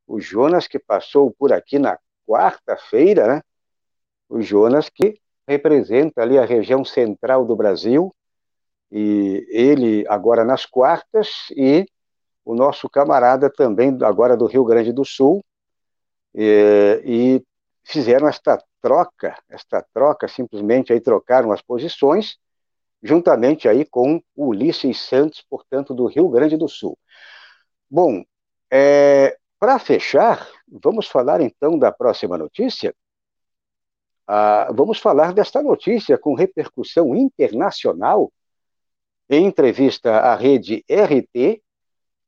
[0.06, 3.42] O Jonas que passou por aqui na quarta-feira, né?
[4.28, 8.14] O Jonas que representa ali a região central do Brasil,
[8.90, 11.86] e ele agora nas quartas, e
[12.44, 15.44] o nosso camarada também agora do Rio Grande do Sul,
[16.34, 17.44] e, e
[17.84, 22.36] fizeram esta troca, esta troca, simplesmente aí trocaram as posições,
[23.02, 26.98] juntamente aí com Ulisses Santos, portanto, do Rio Grande do Sul.
[27.90, 28.24] Bom,
[28.70, 32.94] é, para fechar, vamos falar então da próxima notícia.
[34.26, 38.30] Ah, vamos falar desta notícia com repercussão internacional.
[39.26, 41.62] Em entrevista à rede RT,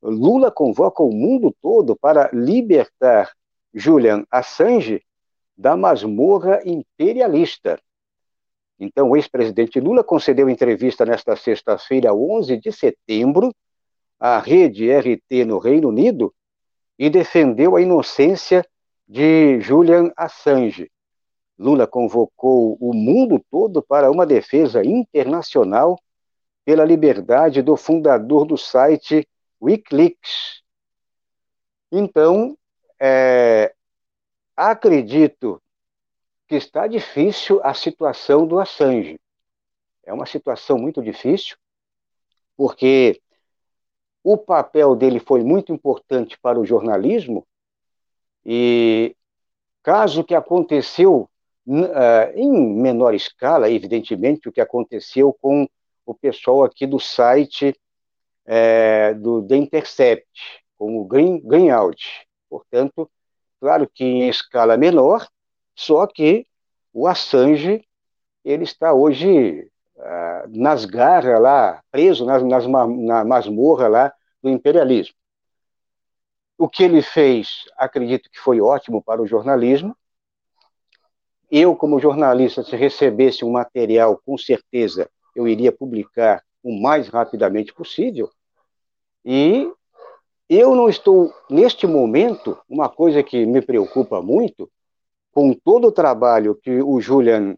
[0.01, 3.31] Lula convoca o mundo todo para libertar
[3.71, 5.03] Julian Assange
[5.55, 7.79] da masmorra imperialista.
[8.79, 13.53] Então, o ex-presidente Lula concedeu entrevista nesta sexta-feira, 11 de setembro,
[14.19, 16.33] à rede RT no Reino Unido
[16.97, 18.65] e defendeu a inocência
[19.07, 20.91] de Julian Assange.
[21.57, 25.99] Lula convocou o mundo todo para uma defesa internacional
[26.63, 29.27] pela liberdade do fundador do site
[29.61, 30.61] Wikileaks.
[31.91, 32.57] Então,
[32.99, 33.73] é,
[34.55, 35.61] acredito
[36.47, 39.19] que está difícil a situação do Assange.
[40.03, 41.57] É uma situação muito difícil,
[42.55, 43.21] porque
[44.29, 47.47] o papel dele foi muito importante para o jornalismo,
[48.45, 49.15] e
[49.81, 51.29] caso que aconteceu
[51.65, 55.65] uh, em menor escala, evidentemente, o que aconteceu com
[56.05, 57.73] o pessoal aqui do site
[58.45, 60.27] é, do The Intercept,
[60.77, 62.27] com o Green, Greenout.
[62.49, 63.09] Portanto,
[63.61, 65.25] claro que em escala menor,
[65.73, 66.45] só que
[66.91, 67.87] o Assange
[68.43, 75.15] ele está hoje uh, nas garras lá, preso nas, nas, na masmorra lá do imperialismo.
[76.57, 79.95] O que ele fez, acredito que foi ótimo para o jornalismo.
[81.51, 87.73] Eu, como jornalista, se recebesse um material, com certeza eu iria publicar o mais rapidamente
[87.73, 88.29] possível.
[89.23, 89.71] E
[90.49, 94.69] eu não estou, neste momento, uma coisa que me preocupa muito,
[95.31, 97.55] com todo o trabalho que o Julian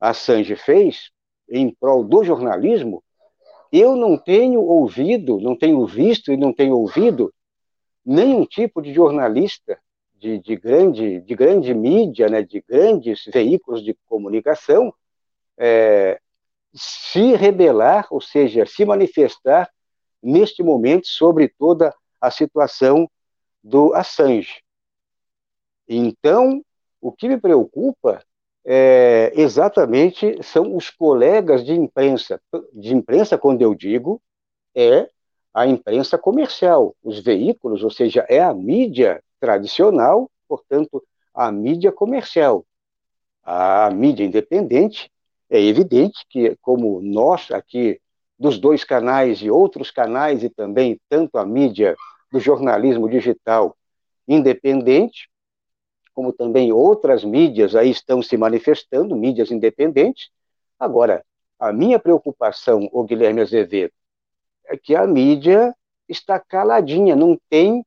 [0.00, 1.10] Assange fez
[1.50, 3.02] em prol do jornalismo,
[3.72, 7.32] eu não tenho ouvido, não tenho visto e não tenho ouvido
[8.04, 9.78] nenhum tipo de jornalista
[10.14, 14.92] de, de grande, de grande mídia, né, de grandes veículos de comunicação,
[15.56, 16.20] é,
[16.74, 19.70] se rebelar, ou seja, se manifestar
[20.22, 23.10] neste momento sobre toda a situação
[23.62, 24.62] do Assange.
[25.88, 26.62] Então,
[27.00, 28.22] o que me preocupa
[28.64, 32.40] é, exatamente são os colegas de imprensa.
[32.72, 34.20] De imprensa, quando eu digo,
[34.74, 35.08] é
[35.52, 41.02] a imprensa comercial, os veículos, ou seja, é a mídia tradicional, portanto,
[41.34, 42.64] a mídia comercial.
[43.42, 45.10] A mídia independente,
[45.48, 48.00] é evidente que, como nós aqui,
[48.38, 51.96] dos dois canais e outros canais, e também tanto a mídia
[52.30, 53.76] do jornalismo digital
[54.28, 55.28] independente,
[56.20, 60.28] como também outras mídias aí estão se manifestando, mídias independentes.
[60.78, 61.24] Agora,
[61.58, 63.94] a minha preocupação, o Guilherme Azevedo,
[64.66, 65.74] é que a mídia
[66.06, 67.82] está caladinha, não tem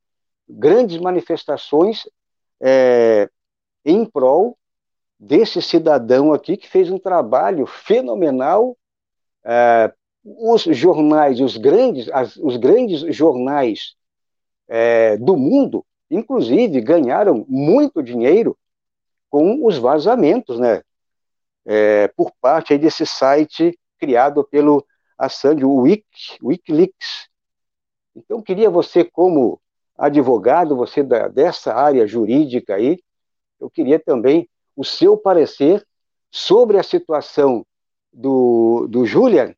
[0.48, 2.08] grandes manifestações
[2.60, 3.30] é,
[3.84, 4.58] em prol
[5.16, 8.76] desse cidadão aqui que fez um trabalho fenomenal.
[9.44, 9.94] É,
[10.24, 13.94] os jornais, os grandes, as, os grandes jornais
[14.66, 18.56] é, do mundo inclusive ganharam muito dinheiro
[19.30, 20.82] com os vazamentos, né?
[21.66, 24.84] É, por parte desse site criado pelo
[25.16, 27.28] Assange, o Wiki, Wikileaks.
[28.14, 29.60] Então, queria você, como
[29.96, 32.98] advogado, você da, dessa área jurídica aí,
[33.60, 35.84] eu queria também o seu parecer
[36.30, 37.64] sobre a situação
[38.12, 39.54] do, do Julian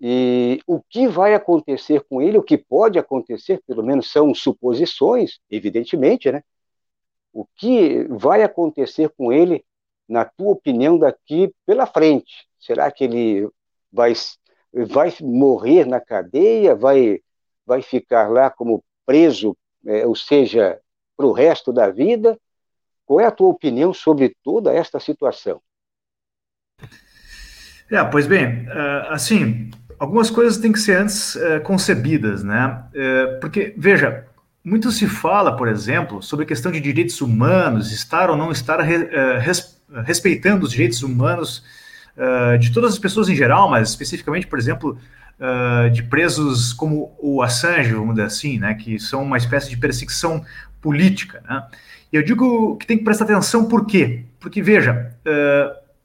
[0.00, 5.38] e o que vai acontecer com ele, o que pode acontecer, pelo menos são suposições,
[5.50, 6.42] evidentemente, né?
[7.32, 9.62] O que vai acontecer com ele,
[10.08, 12.48] na tua opinião, daqui pela frente?
[12.58, 13.48] Será que ele
[13.92, 14.14] vai,
[14.72, 16.74] vai morrer na cadeia?
[16.74, 17.20] Vai,
[17.66, 19.54] vai ficar lá como preso,
[19.86, 20.80] é, ou seja,
[21.14, 22.40] para o resto da vida?
[23.04, 25.60] Qual é a tua opinião sobre toda esta situação?
[27.90, 29.68] É, pois bem, uh, assim,
[30.00, 32.84] algumas coisas têm que ser antes é, concebidas, né?
[32.94, 34.24] É, porque, veja,
[34.64, 38.80] muito se fala, por exemplo, sobre a questão de direitos humanos, estar ou não estar
[38.80, 41.62] re, é, res, respeitando os direitos humanos
[42.60, 44.98] de todas as pessoas em geral, mas especificamente, por exemplo,
[45.90, 48.74] de presos como o Assange, vamos dizer assim, né?
[48.74, 50.44] Que são uma espécie de perseguição
[50.82, 51.42] política.
[51.48, 51.66] Né?
[52.12, 54.24] E eu digo que tem que prestar atenção por quê?
[54.38, 55.16] Porque, veja,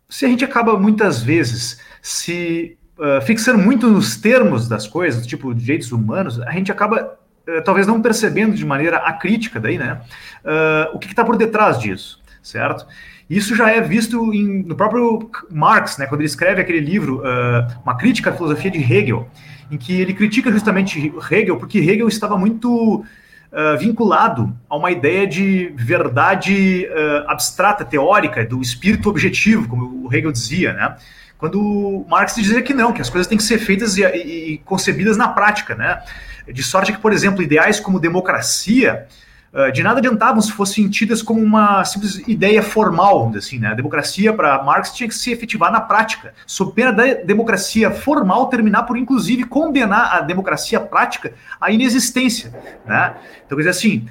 [0.08, 5.54] se a gente acaba muitas vezes se uh, fixando muito nos termos das coisas, tipo
[5.54, 7.18] direitos humanos, a gente acaba
[7.48, 10.02] uh, talvez não percebendo de maneira acrítica daí, né,
[10.94, 12.86] o que está por detrás disso, certo?
[13.28, 17.24] Isso já é visto em, no próprio Marx, né, quando ele escreve aquele livro,
[17.84, 19.28] Uma Crítica à Filosofia de Hegel,
[19.72, 23.04] em que ele critica justamente Hegel, porque Hegel estava muito
[23.56, 30.14] uh, vinculado a uma ideia de verdade uh, abstrata, teórica, do espírito objetivo, como o
[30.14, 30.96] Hegel dizia, né?
[31.38, 34.58] Quando Marx dizia que não, que as coisas têm que ser feitas e, e, e
[34.60, 36.02] concebidas na prática, né?
[36.48, 39.08] De sorte que, por exemplo, ideais como democracia
[39.56, 43.70] ah, de nada adiantavam se fossem tidas como uma simples ideia formal, assim, né?
[43.70, 48.48] A democracia para Marx tinha que se efetivar na prática, sob pena da democracia formal
[48.50, 52.54] terminar por inclusive condenar a democracia prática à inexistência,
[52.86, 53.16] né?
[53.46, 54.06] Então, quer dizer assim,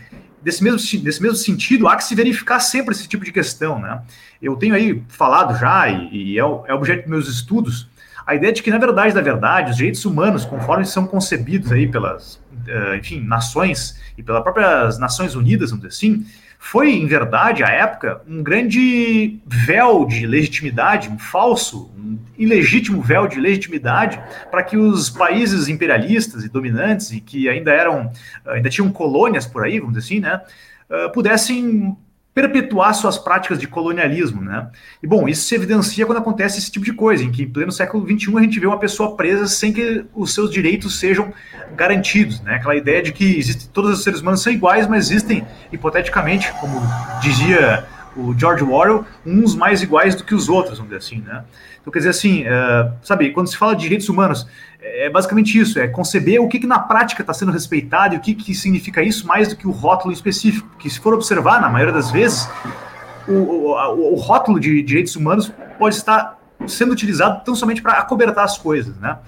[0.45, 4.03] desse mesmo, desse mesmo sentido, há que se verificar sempre esse tipo de questão, né?
[4.40, 7.88] Eu tenho aí falado já, e, e é, é objeto dos meus estudos,
[8.26, 11.86] a ideia de que, na verdade, da verdade, os direitos humanos, conforme são concebidos aí
[11.86, 16.26] pelas, uh, enfim, nações e pelas próprias Nações Unidas, vamos dizer assim,
[16.67, 23.29] foi, em verdade, à época, um grande véu de legitimidade, um falso, um ilegítimo véu
[23.29, 24.19] de legitimidade
[24.51, 28.11] para que os países imperialistas e dominantes, e que ainda eram,
[28.47, 30.41] ainda tinham colônias por aí, vamos dizer assim, né,
[30.89, 31.95] uh, pudessem
[32.35, 34.68] perpetuar suas práticas de colonialismo, né?
[35.01, 37.70] E bom, isso se evidencia quando acontece esse tipo de coisa, em que em pleno
[37.70, 41.32] século XXI a gente vê uma pessoa presa sem que os seus direitos sejam
[41.76, 42.57] garantidos, né?
[42.57, 46.82] Aquela ideia de que existe, todos os seres humanos são iguais, mas existem hipoteticamente, como
[47.22, 51.45] dizia o George Orwell, uns mais iguais do que os outros, vamos dizer assim, né?
[51.85, 54.49] Então, quer dizer assim, uh, sabe, quando se fala de direitos humanos,
[54.80, 58.20] é basicamente isso, é conceber o que, que na prática está sendo respeitado e o
[58.22, 60.66] que, que significa isso mais do que o rótulo específico.
[60.78, 62.49] Que se for observar, na maioria das vezes,
[63.28, 68.45] o, o, o rótulo de direitos humanos pode estar sendo utilizado tão somente para acobertar
[68.45, 69.18] as coisas, né?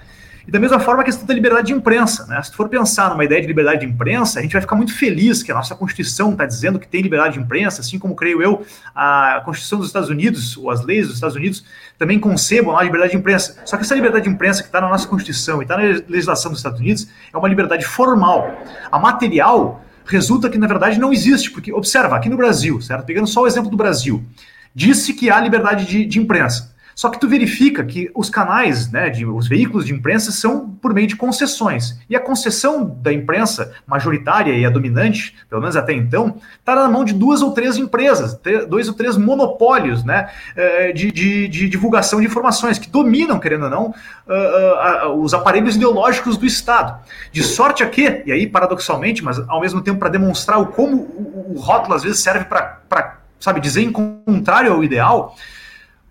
[0.47, 2.25] E da mesma forma a questão da liberdade de imprensa.
[2.27, 2.41] Né?
[2.41, 5.43] Se for pensar numa ideia de liberdade de imprensa, a gente vai ficar muito feliz
[5.43, 8.65] que a nossa Constituição está dizendo que tem liberdade de imprensa, assim como creio eu,
[8.95, 11.65] a Constituição dos Estados Unidos, ou as leis dos Estados Unidos,
[11.99, 13.61] também concebam a liberdade de imprensa.
[13.65, 16.53] Só que essa liberdade de imprensa que está na nossa Constituição e está na legislação
[16.53, 18.49] dos Estados Unidos é uma liberdade formal.
[18.93, 23.05] A material resulta que, na verdade, não existe, porque, observa, aqui no Brasil, certo?
[23.05, 24.25] Pegando só o exemplo do Brasil,
[24.73, 26.76] disse que há liberdade de, de imprensa.
[26.97, 30.95] Só que tu verifica que os canais, né, de, os veículos de imprensa são por
[30.95, 32.01] meio de concessões.
[32.09, 36.89] E a concessão da imprensa majoritária e a dominante, pelo menos até então, está na
[36.89, 41.69] mão de duas ou três empresas, dois ou três monopólios né, eh, de, de, de
[41.69, 43.95] divulgação de informações, que dominam, querendo ou não,
[44.27, 46.99] uh, uh, os aparelhos ideológicos do Estado.
[47.31, 50.97] De sorte a que, e aí paradoxalmente, mas ao mesmo tempo para demonstrar o como
[50.97, 55.37] o, o rótulo às vezes serve para, sabe, dizer em contrário ao ideal,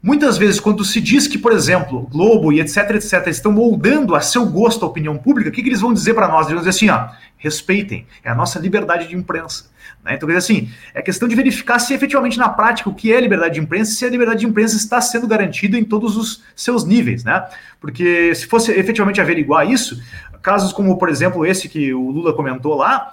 [0.05, 4.21] Muitas vezes, quando se diz que, por exemplo, Globo e etc, etc, estão moldando a
[4.21, 6.45] seu gosto a opinião pública, o que, que eles vão dizer para nós?
[6.45, 9.65] Eles vão dizer assim, ó, respeitem, é a nossa liberdade de imprensa.
[10.03, 10.13] Né?
[10.13, 13.61] Então, assim, é questão de verificar se efetivamente na prática o que é liberdade de
[13.61, 17.23] imprensa e se a liberdade de imprensa está sendo garantida em todos os seus níveis,
[17.23, 17.43] né?
[17.81, 19.99] Porque se fosse efetivamente averiguar isso,
[20.39, 23.11] casos como, por exemplo, esse que o Lula comentou lá,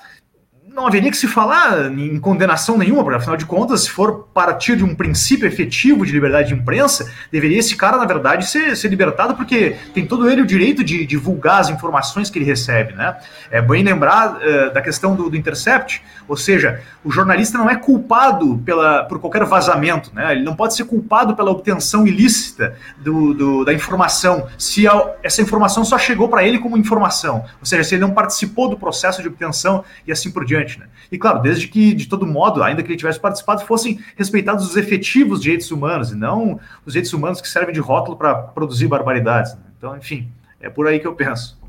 [0.74, 4.76] não haveria que se falar em condenação nenhuma, porque afinal de contas, se for partir
[4.76, 8.88] de um princípio efetivo de liberdade de imprensa, deveria esse cara, na verdade, ser, ser
[8.88, 12.94] libertado, porque tem todo ele o direito de divulgar as informações que ele recebe.
[12.94, 13.16] Né?
[13.50, 17.76] É bem lembrar uh, da questão do, do, Intercept, ou seja, o jornalista não é
[17.76, 20.32] culpado pela, por qualquer vazamento, né?
[20.32, 25.42] ele não pode ser culpado pela obtenção ilícita do, do da informação, se a, essa
[25.42, 29.20] informação só chegou para ele como informação, ou seja, se ele não participou do processo
[29.20, 30.61] de obtenção e assim por diante.
[30.78, 30.88] Né?
[31.10, 34.76] E claro, desde que, de todo modo, ainda que ele tivesse participado, fossem respeitados os
[34.76, 39.54] efetivos direitos humanos e não os direitos humanos que servem de rótulo para produzir barbaridades.
[39.54, 39.62] Né?
[39.76, 41.60] Então, enfim, é por aí que eu penso.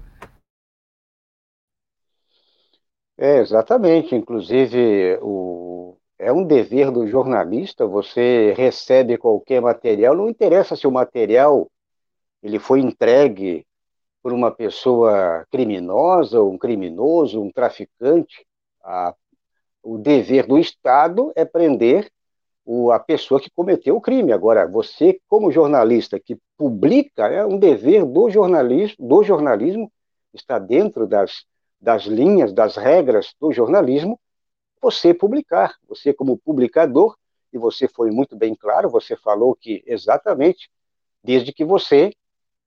[3.17, 4.15] É, exatamente.
[4.15, 10.91] Inclusive, o, é um dever do jornalista, você recebe qualquer material, não interessa se o
[10.91, 11.69] material
[12.41, 13.65] ele foi entregue
[14.21, 18.45] por uma pessoa criminosa, um criminoso, um traficante,
[18.83, 19.15] a,
[19.81, 22.11] o dever do Estado é prender
[22.65, 24.31] o, a pessoa que cometeu o crime.
[24.31, 29.91] Agora, você, como jornalista que publica, é um dever do jornalismo, do jornalismo
[30.33, 31.45] está dentro das,
[31.79, 34.19] das linhas, das regras do jornalismo,
[34.81, 35.75] você publicar.
[35.87, 37.15] Você, como publicador,
[37.51, 40.69] e você foi muito bem claro, você falou que exatamente,
[41.23, 42.11] desde que você,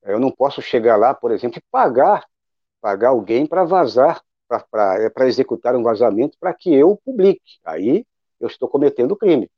[0.02, 2.24] eu não posso chegar lá, por exemplo, e pagar,
[2.80, 7.58] pagar alguém para vazar para executar um vazamento para que eu publique.
[7.64, 8.04] Aí
[8.40, 9.50] eu estou cometendo crime.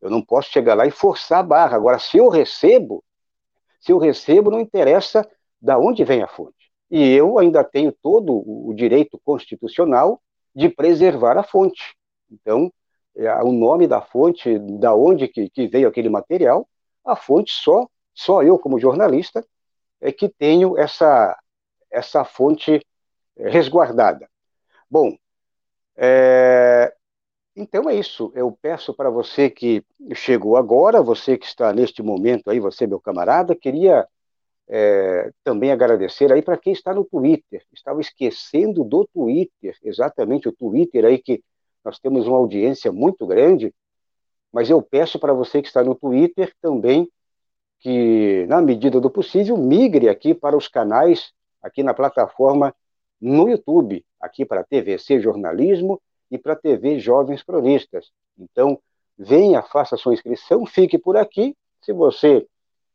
[0.00, 1.76] Eu não posso chegar lá e forçar a barra.
[1.76, 3.04] Agora, se eu recebo,
[3.80, 5.28] se eu recebo, não interessa
[5.60, 6.70] da onde vem a fonte.
[6.90, 10.20] E eu ainda tenho todo o direito constitucional
[10.54, 11.94] de preservar a fonte.
[12.30, 12.72] Então,
[13.16, 16.66] é, o nome da fonte, da onde que, que veio aquele material,
[17.04, 19.44] a fonte só, só eu como jornalista
[20.00, 21.36] é que tenho essa
[21.90, 22.80] essa fonte
[23.36, 24.29] resguardada.
[24.90, 25.16] Bom,
[25.96, 26.94] é,
[27.56, 28.32] então é isso.
[28.34, 29.84] Eu peço para você que
[30.14, 34.06] chegou agora, você que está neste momento aí, você meu camarada, queria
[34.68, 37.64] é, também agradecer aí para quem está no Twitter.
[37.72, 41.42] Estava esquecendo do Twitter, exatamente o Twitter aí que
[41.84, 43.74] nós temos uma audiência muito grande,
[44.52, 47.08] mas eu peço para você que está no Twitter também
[47.80, 51.32] que, na medida do possível, migre aqui para os canais,
[51.62, 52.74] aqui na plataforma
[53.20, 56.00] no YouTube, aqui para a TVC Jornalismo
[56.30, 58.10] e para a TV Jovens Cronistas.
[58.38, 58.80] Então,
[59.18, 61.56] venha, faça sua inscrição, fique por aqui.
[61.82, 62.46] Se você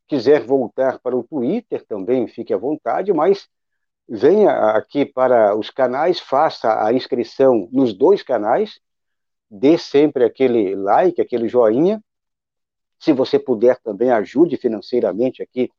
[0.08, 3.48] quiser voltar para o Twitter, também fique à vontade, mas
[4.08, 8.80] venha aqui para os canais, faça a inscrição nos dois canais,
[9.50, 12.02] dê sempre aquele like, aquele joinha.
[13.00, 15.72] Se você puder também ajude financeiramente aqui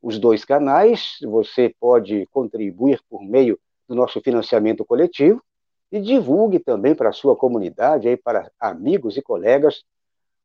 [0.00, 5.42] os dois canais, você pode contribuir por meio do nosso financiamento coletivo
[5.90, 9.84] e divulgue também para a sua comunidade, aí para amigos e colegas,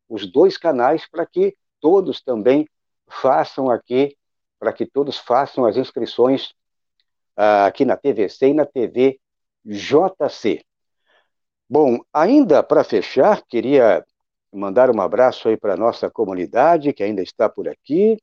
[0.07, 2.67] os dois canais para que todos também
[3.07, 4.15] façam aqui,
[4.59, 6.53] para que todos façam as inscrições
[7.35, 9.19] aqui na TVC e na TV
[9.65, 10.61] JC.
[11.69, 14.03] Bom, ainda para fechar, queria
[14.51, 18.17] mandar um abraço aí para a nossa comunidade que ainda está por aqui.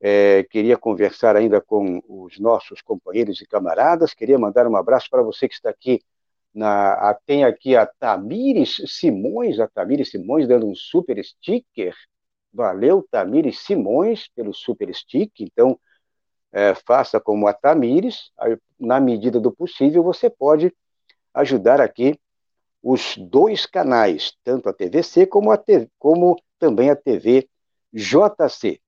[0.00, 4.14] É, queria conversar ainda com os nossos companheiros e camaradas.
[4.14, 6.00] Queria mandar um abraço para você que está aqui.
[6.52, 11.94] Na, a, tem aqui a Tamires Simões, a Tamires Simões dando um super sticker.
[12.52, 15.46] Valeu, Tamires Simões, pelo super sticker.
[15.46, 15.78] Então,
[16.52, 18.32] é, faça como a Tamires,
[18.78, 20.74] na medida do possível, você pode
[21.34, 22.18] ajudar aqui
[22.82, 25.62] os dois canais, tanto a TVC como, a
[25.98, 27.48] como também a TV
[27.92, 28.80] JC.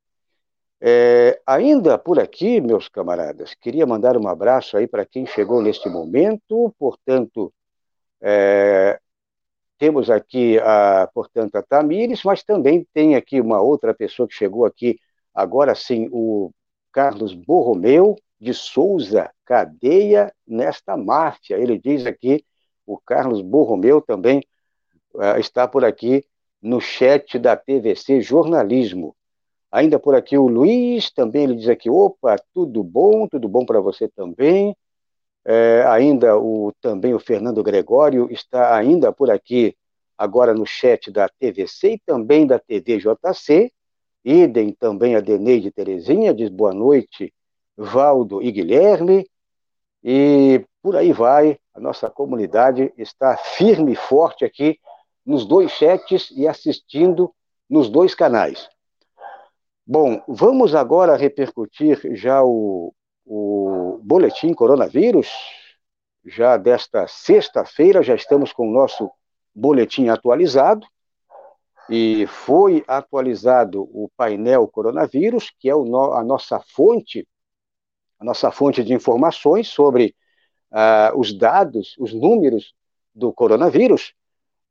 [0.85, 5.89] É, ainda por aqui, meus camaradas, queria mandar um abraço aí para quem chegou neste
[5.89, 7.55] momento, portanto,
[8.21, 8.99] é,
[9.79, 14.65] temos aqui, a, portanto, a Tamires, mas também tem aqui uma outra pessoa que chegou
[14.65, 14.99] aqui,
[15.33, 16.51] agora sim, o
[16.93, 21.59] Carlos Borromeu de Souza, cadeia nesta máfia.
[21.59, 22.45] Ele diz aqui,
[22.85, 24.41] o Carlos Borromeu também
[25.15, 26.25] uh, está por aqui
[26.61, 29.15] no chat da TVC Jornalismo.
[29.73, 33.81] Ainda por aqui o Luiz, também ele diz aqui, opa, tudo bom, tudo bom para
[33.81, 34.77] você também.
[35.47, 39.75] É, ainda o também o Fernando Gregório está ainda por aqui
[40.17, 43.73] agora no chat da TVC e também da TVJC.
[44.23, 47.33] Idem também a Deneide Terezinha, diz boa noite,
[47.75, 49.27] Valdo e Guilherme.
[50.05, 54.79] E por aí vai, a nossa comunidade está firme e forte aqui
[55.25, 57.33] nos dois chats e assistindo
[57.71, 58.69] nos dois canais.
[59.85, 62.95] Bom, vamos agora repercutir já o,
[63.27, 65.29] o boletim coronavírus.
[66.25, 69.11] Já desta sexta-feira, já estamos com o nosso
[69.53, 70.87] boletim atualizado
[71.91, 77.27] e foi atualizado o painel coronavírus, que é no, a nossa fonte,
[78.21, 80.15] a nossa fonte de informações sobre
[80.71, 82.73] uh, os dados, os números
[83.13, 84.15] do coronavírus,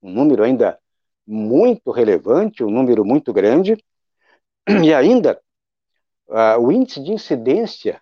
[0.03, 0.79] um número ainda
[1.27, 3.77] muito relevante, um número muito grande,
[4.83, 5.39] e ainda
[6.31, 8.01] uh, o índice de incidência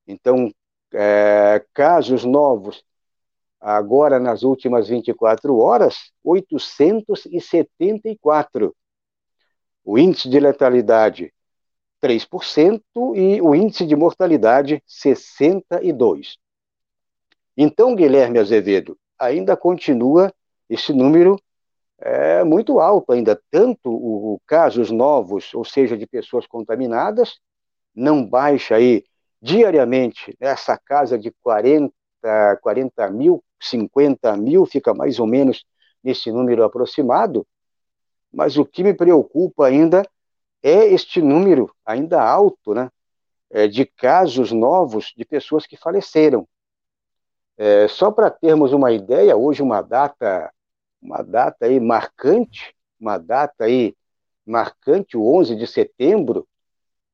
[0.06, 0.52] Então,
[0.92, 2.84] é, casos novos,
[3.60, 8.74] agora nas últimas 24 horas, 874.
[9.84, 11.32] O índice de letalidade,
[12.00, 12.82] 3%,
[13.14, 16.38] e o índice de mortalidade, 62%.
[17.56, 20.32] Então, Guilherme Azevedo, ainda continua
[20.68, 21.38] esse número
[22.00, 27.38] é muito alto ainda, tanto o, casos novos, ou seja, de pessoas contaminadas,
[27.94, 29.04] não baixa aí
[29.40, 30.36] diariamente.
[30.40, 31.92] Essa casa de 40,
[32.60, 35.64] 40 mil, 50 mil, fica mais ou menos
[36.02, 37.46] nesse número aproximado,
[38.34, 40.02] mas o que me preocupa ainda
[40.62, 42.90] é este número ainda alto, né,
[43.50, 46.46] é, de casos novos de pessoas que faleceram.
[47.56, 50.52] É, só para termos uma ideia, hoje uma data,
[51.00, 53.94] uma data aí marcante, uma data aí
[54.44, 56.46] marcante, o 11 de setembro,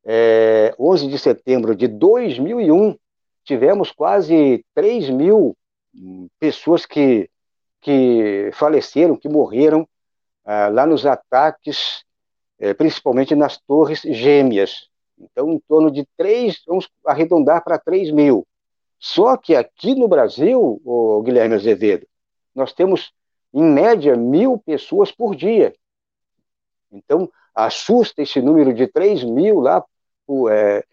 [0.05, 2.97] é, 11 de setembro de 2001,
[3.45, 5.57] tivemos quase 3 mil
[6.39, 7.29] pessoas que,
[7.81, 9.87] que faleceram, que morreram
[10.45, 12.05] ah, lá nos ataques,
[12.59, 14.89] é, principalmente nas torres gêmeas.
[15.19, 18.47] Então, em torno de 3, vamos arredondar para 3 mil.
[18.99, 22.07] Só que aqui no Brasil, o Guilherme Azevedo,
[22.55, 23.13] nós temos,
[23.53, 25.73] em média, mil pessoas por dia.
[26.91, 29.85] Então, assusta esse número de 3 mil lá
[30.51, 30.85] é,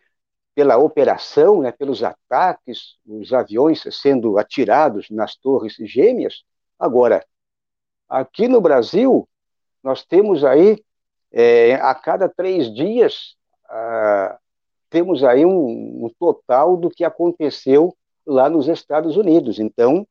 [0.55, 6.43] pela operação, né, pelos ataques, os aviões sendo atirados nas torres gêmeas.
[6.79, 7.25] Agora,
[8.09, 9.27] aqui no Brasil,
[9.88, 10.83] nós temos aí,
[11.31, 13.38] é, a cada três dias,
[13.69, 14.38] ah,
[14.89, 19.59] temos aí um, um total do que aconteceu lá nos Estados Unidos.
[19.59, 20.05] Então,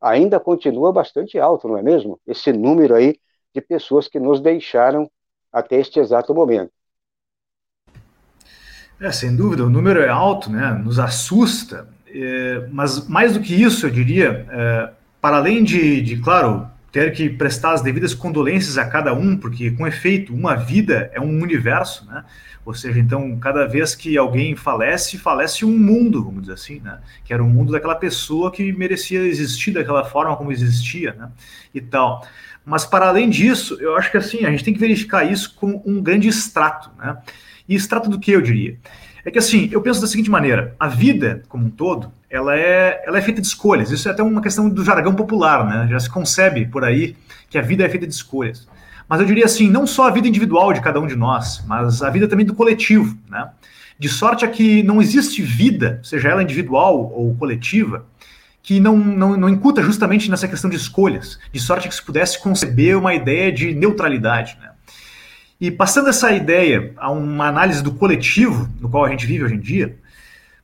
[0.00, 2.18] ainda continua bastante alto, não é mesmo?
[2.26, 3.14] Esse número aí
[3.54, 5.10] de pessoas que nos deixaram
[5.52, 6.72] até este exato momento.
[8.98, 10.72] É, sem dúvida, o número é alto, né?
[10.82, 11.86] Nos assusta.
[12.06, 17.12] É, mas mais do que isso, eu diria, é, para além de, de, claro, ter
[17.12, 21.40] que prestar as devidas condolências a cada um, porque com efeito, uma vida é um
[21.40, 22.24] universo, né?
[22.64, 27.00] Ou seja, então, cada vez que alguém falece, falece um mundo, vamos dizer assim, né?
[27.24, 31.30] Que era o um mundo daquela pessoa que merecia existir daquela forma como existia, né?
[31.74, 32.26] E tal.
[32.64, 35.82] Mas, para além disso, eu acho que, assim, a gente tem que verificar isso com
[35.86, 37.18] um grande extrato, né?
[37.68, 38.78] E extrato do que, eu diria?
[39.30, 43.00] É que, assim, eu penso da seguinte maneira, a vida, como um todo, ela é,
[43.06, 43.92] ela é feita de escolhas.
[43.92, 45.86] Isso é até uma questão do jargão popular, né?
[45.88, 47.16] Já se concebe por aí
[47.48, 48.68] que a vida é feita de escolhas
[49.10, 52.00] mas eu diria assim, não só a vida individual de cada um de nós, mas
[52.00, 53.50] a vida também do coletivo, né?
[53.98, 58.06] De sorte a que não existe vida, seja ela individual ou coletiva,
[58.62, 62.40] que não, não, não incuta justamente nessa questão de escolhas, de sorte que se pudesse
[62.40, 64.70] conceber uma ideia de neutralidade, né?
[65.60, 69.54] E passando essa ideia a uma análise do coletivo no qual a gente vive hoje
[69.54, 69.98] em dia,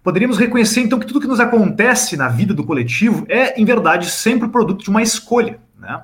[0.02, 4.10] poderíamos reconhecer então que tudo que nos acontece na vida do coletivo é, em verdade,
[4.10, 6.00] sempre produto de uma escolha, né?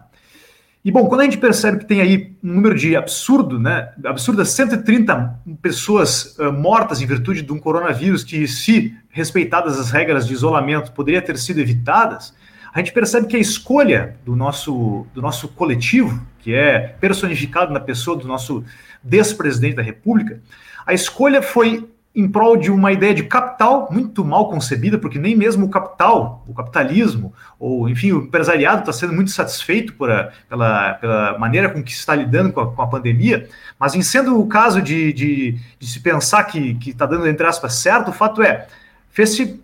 [0.84, 4.48] E bom, quando a gente percebe que tem aí um número de absurdo, né, absurdas
[4.48, 10.32] 130 pessoas uh, mortas em virtude de um coronavírus que, se respeitadas as regras de
[10.32, 12.34] isolamento, poderia ter sido evitadas,
[12.74, 17.80] a gente percebe que a escolha do nosso, do nosso coletivo, que é personificado na
[17.80, 18.64] pessoa do nosso
[19.02, 20.40] despresidente da República,
[20.86, 25.34] a escolha foi em prol de uma ideia de capital muito mal concebida, porque nem
[25.34, 30.94] mesmo o capital, o capitalismo, ou enfim, o empresariado está sendo muito satisfeito a, pela,
[30.94, 33.48] pela maneira com que está lidando com a, com a pandemia,
[33.78, 37.74] mas em sendo o caso de, de, de se pensar que está dando, entre aspas,
[37.74, 38.66] certo, o fato é,
[39.10, 39.61] fez-se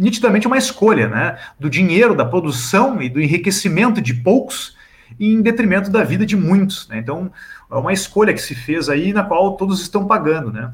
[0.00, 4.76] nitidamente uma escolha né, do dinheiro, da produção e do enriquecimento de poucos
[5.18, 6.88] em detrimento da vida de muitos.
[6.88, 6.98] Né?
[6.98, 7.30] Então,
[7.70, 10.72] é uma escolha que se fez aí na qual todos estão pagando, né?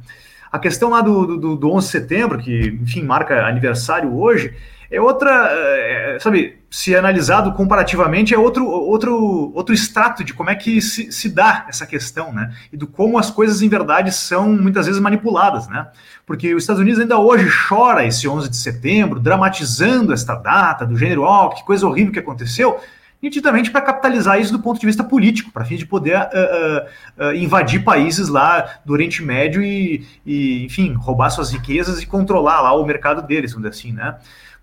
[0.50, 4.54] A questão lá do, do, do 11 de setembro, que, enfim, marca aniversário hoje,
[4.90, 10.54] é outra, é, sabe, se analisado comparativamente, é outro, outro, outro extrato de como é
[10.54, 12.54] que se, se dá essa questão, né?
[12.70, 15.86] E do como as coisas, em verdade, são muitas vezes manipuladas, né?
[16.26, 20.98] Porque os Estados Unidos ainda hoje chora esse 11 de setembro, dramatizando esta data, do
[20.98, 22.78] gênero, oh, que coisa horrível que aconteceu,
[23.22, 27.28] nitidamente para capitalizar isso do ponto de vista político, para fim de poder uh, uh,
[27.28, 32.60] uh, invadir países lá do Oriente Médio e, e, enfim, roubar suas riquezas e controlar
[32.60, 34.16] lá o mercado deles, vamos dizer assim, né?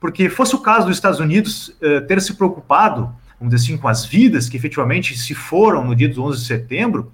[0.04, 1.74] Porque fosse o caso dos Estados Unidos
[2.10, 3.04] ter se preocupado,
[3.40, 6.46] vamos dizer assim, com as vidas que efetivamente se foram no dia dos 11 de
[6.46, 7.10] setembro,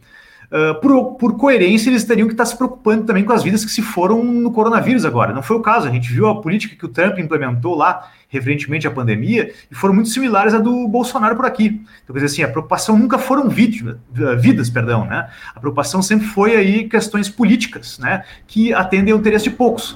[0.52, 3.70] uh, por, por, coerência, eles teriam que estar se preocupando também com as vidas que
[3.70, 5.32] se foram no coronavírus agora.
[5.32, 5.88] Não foi o caso.
[5.88, 9.94] A gente viu a política que o Trump implementou lá referentemente à pandemia e foram
[9.94, 11.84] muito similares à do Bolsonaro por aqui.
[12.04, 13.98] Então, quer dizer assim, a preocupação nunca foram vítimas,
[14.40, 15.30] vidas, perdão, né?
[15.54, 18.24] A preocupação sempre foi aí questões políticas, né?
[18.48, 19.96] Que atendem ao interesse de poucos.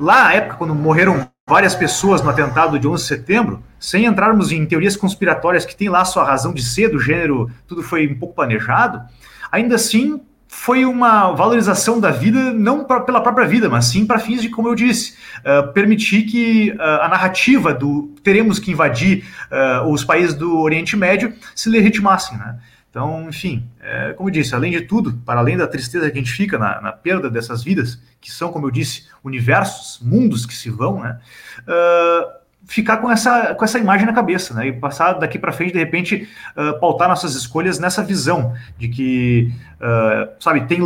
[0.00, 4.52] Lá, na época, quando morreram várias pessoas no atentado de 11 de setembro, sem entrarmos
[4.52, 8.16] em teorias conspiratórias que tem lá sua razão de ser, do gênero, tudo foi um
[8.16, 9.02] pouco planejado,
[9.50, 14.20] ainda assim foi uma valorização da vida, não pra, pela própria vida, mas sim para
[14.20, 19.24] fins de, como eu disse, uh, permitir que uh, a narrativa do teremos que invadir
[19.50, 22.58] uh, os países do Oriente Médio se legitimassem, né?
[22.90, 26.20] Então, enfim, é, como eu disse, além de tudo, para além da tristeza que a
[26.20, 30.52] gente fica na, na, perda dessas vidas, que são, como eu disse, universos, mundos que
[30.52, 31.20] se vão, né?
[31.60, 34.66] Uh, ficar com essa, com essa imagem na cabeça, né?
[34.66, 39.52] E passar daqui para frente, de repente, uh, pautar nossas escolhas nessa visão de que,
[39.76, 40.80] uh, sabe, tem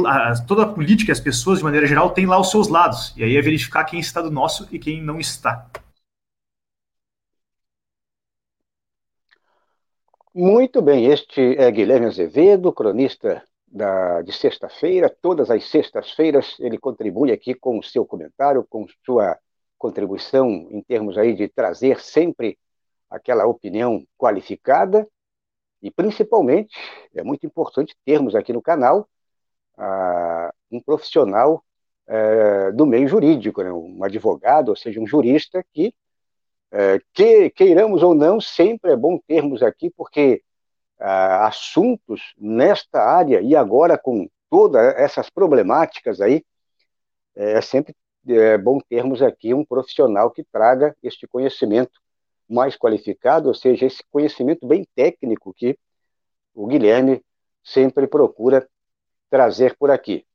[0.47, 3.15] toda a política, as pessoas, de maneira geral, tem lá os seus lados.
[3.17, 5.65] E aí é verificar quem está do nosso e quem não está.
[10.37, 15.09] Muito bem, este é Guilherme Azevedo, cronista da, de sexta-feira.
[15.09, 19.39] Todas as sextas-feiras ele contribui aqui com o seu comentário, com sua
[19.79, 22.59] contribuição em termos aí de trazer sempre
[23.09, 25.07] aquela opinião qualificada
[25.81, 26.77] e principalmente
[27.15, 29.09] é muito importante termos aqui no canal
[29.79, 31.65] ah, um profissional
[32.09, 33.73] eh, do meio jurídico, né?
[33.73, 35.95] um advogado, ou seja, um jurista que
[36.75, 40.43] é, que, queiramos ou não, sempre é bom termos aqui, porque
[40.99, 46.45] ah, assuntos nesta área, e agora com todas essas problemáticas aí,
[47.37, 47.95] é sempre
[48.29, 52.01] é bom termos aqui um profissional que traga este conhecimento
[52.49, 55.79] mais qualificado, ou seja, esse conhecimento bem técnico que
[56.55, 57.23] o Guilherme
[57.63, 58.69] sempre procura
[59.31, 60.27] trazer por aqui.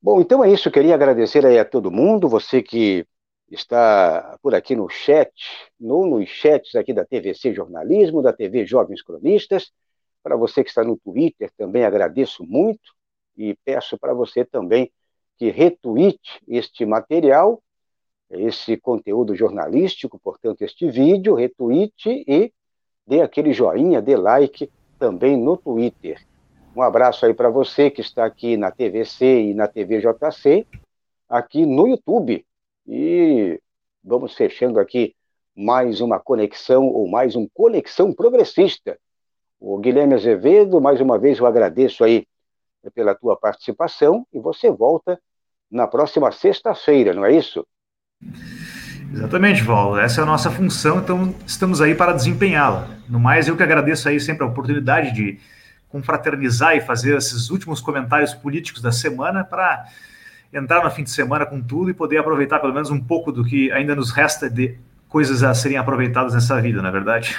[0.00, 3.06] Bom, então é isso, queria agradecer aí a todo mundo, você que
[3.50, 5.32] está por aqui no chat,
[5.78, 9.72] no, nos chats aqui da TVC Jornalismo, da TV Jovens Cronistas.
[10.22, 12.94] Para você que está no Twitter, também agradeço muito
[13.36, 14.92] e peço para você também
[15.38, 17.62] que retweete este material,
[18.30, 22.52] esse conteúdo jornalístico, portanto, este vídeo, retweete e
[23.06, 26.24] dê aquele joinha, dê like também no Twitter.
[26.76, 30.66] Um abraço aí para você que está aqui na TVC e na TVJC,
[31.28, 32.44] aqui no YouTube.
[32.92, 33.60] E
[34.02, 35.14] vamos fechando aqui
[35.56, 38.98] mais uma conexão, ou mais um Conexão Progressista.
[39.60, 42.26] O Guilherme Azevedo, mais uma vez eu agradeço aí
[42.92, 45.20] pela tua participação e você volta
[45.70, 47.64] na próxima sexta-feira, não é isso?
[49.12, 49.96] Exatamente, Val.
[49.96, 52.88] Essa é a nossa função, então estamos aí para desempenhá-la.
[53.08, 55.38] No mais, eu que agradeço aí sempre a oportunidade de
[55.88, 59.86] confraternizar e fazer esses últimos comentários políticos da semana para
[60.52, 63.44] entrar no fim de semana com tudo e poder aproveitar pelo menos um pouco do
[63.44, 64.78] que ainda nos resta de
[65.08, 67.36] coisas a serem aproveitadas nessa vida, na é verdade.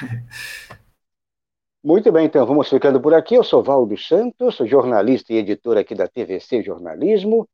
[1.84, 3.34] Muito bem, então vamos ficando por aqui.
[3.34, 7.50] Eu sou Valdo Santos, jornalista e editor aqui da TVC Jornalismo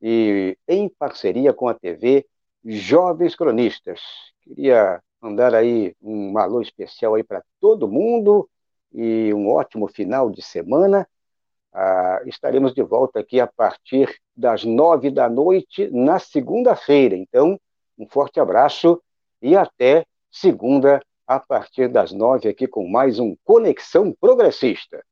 [0.00, 2.24] e em parceria com a TV
[2.64, 4.00] Jovens Cronistas.
[4.40, 8.48] Queria mandar aí um alô especial aí para todo mundo
[8.94, 11.06] e um ótimo final de semana.
[11.78, 17.14] Ah, estaremos de volta aqui a partir das nove da noite na segunda-feira.
[17.14, 17.60] Então,
[17.98, 18.98] um forte abraço
[19.42, 25.04] e até segunda a partir das nove aqui com mais um Conexão Progressista.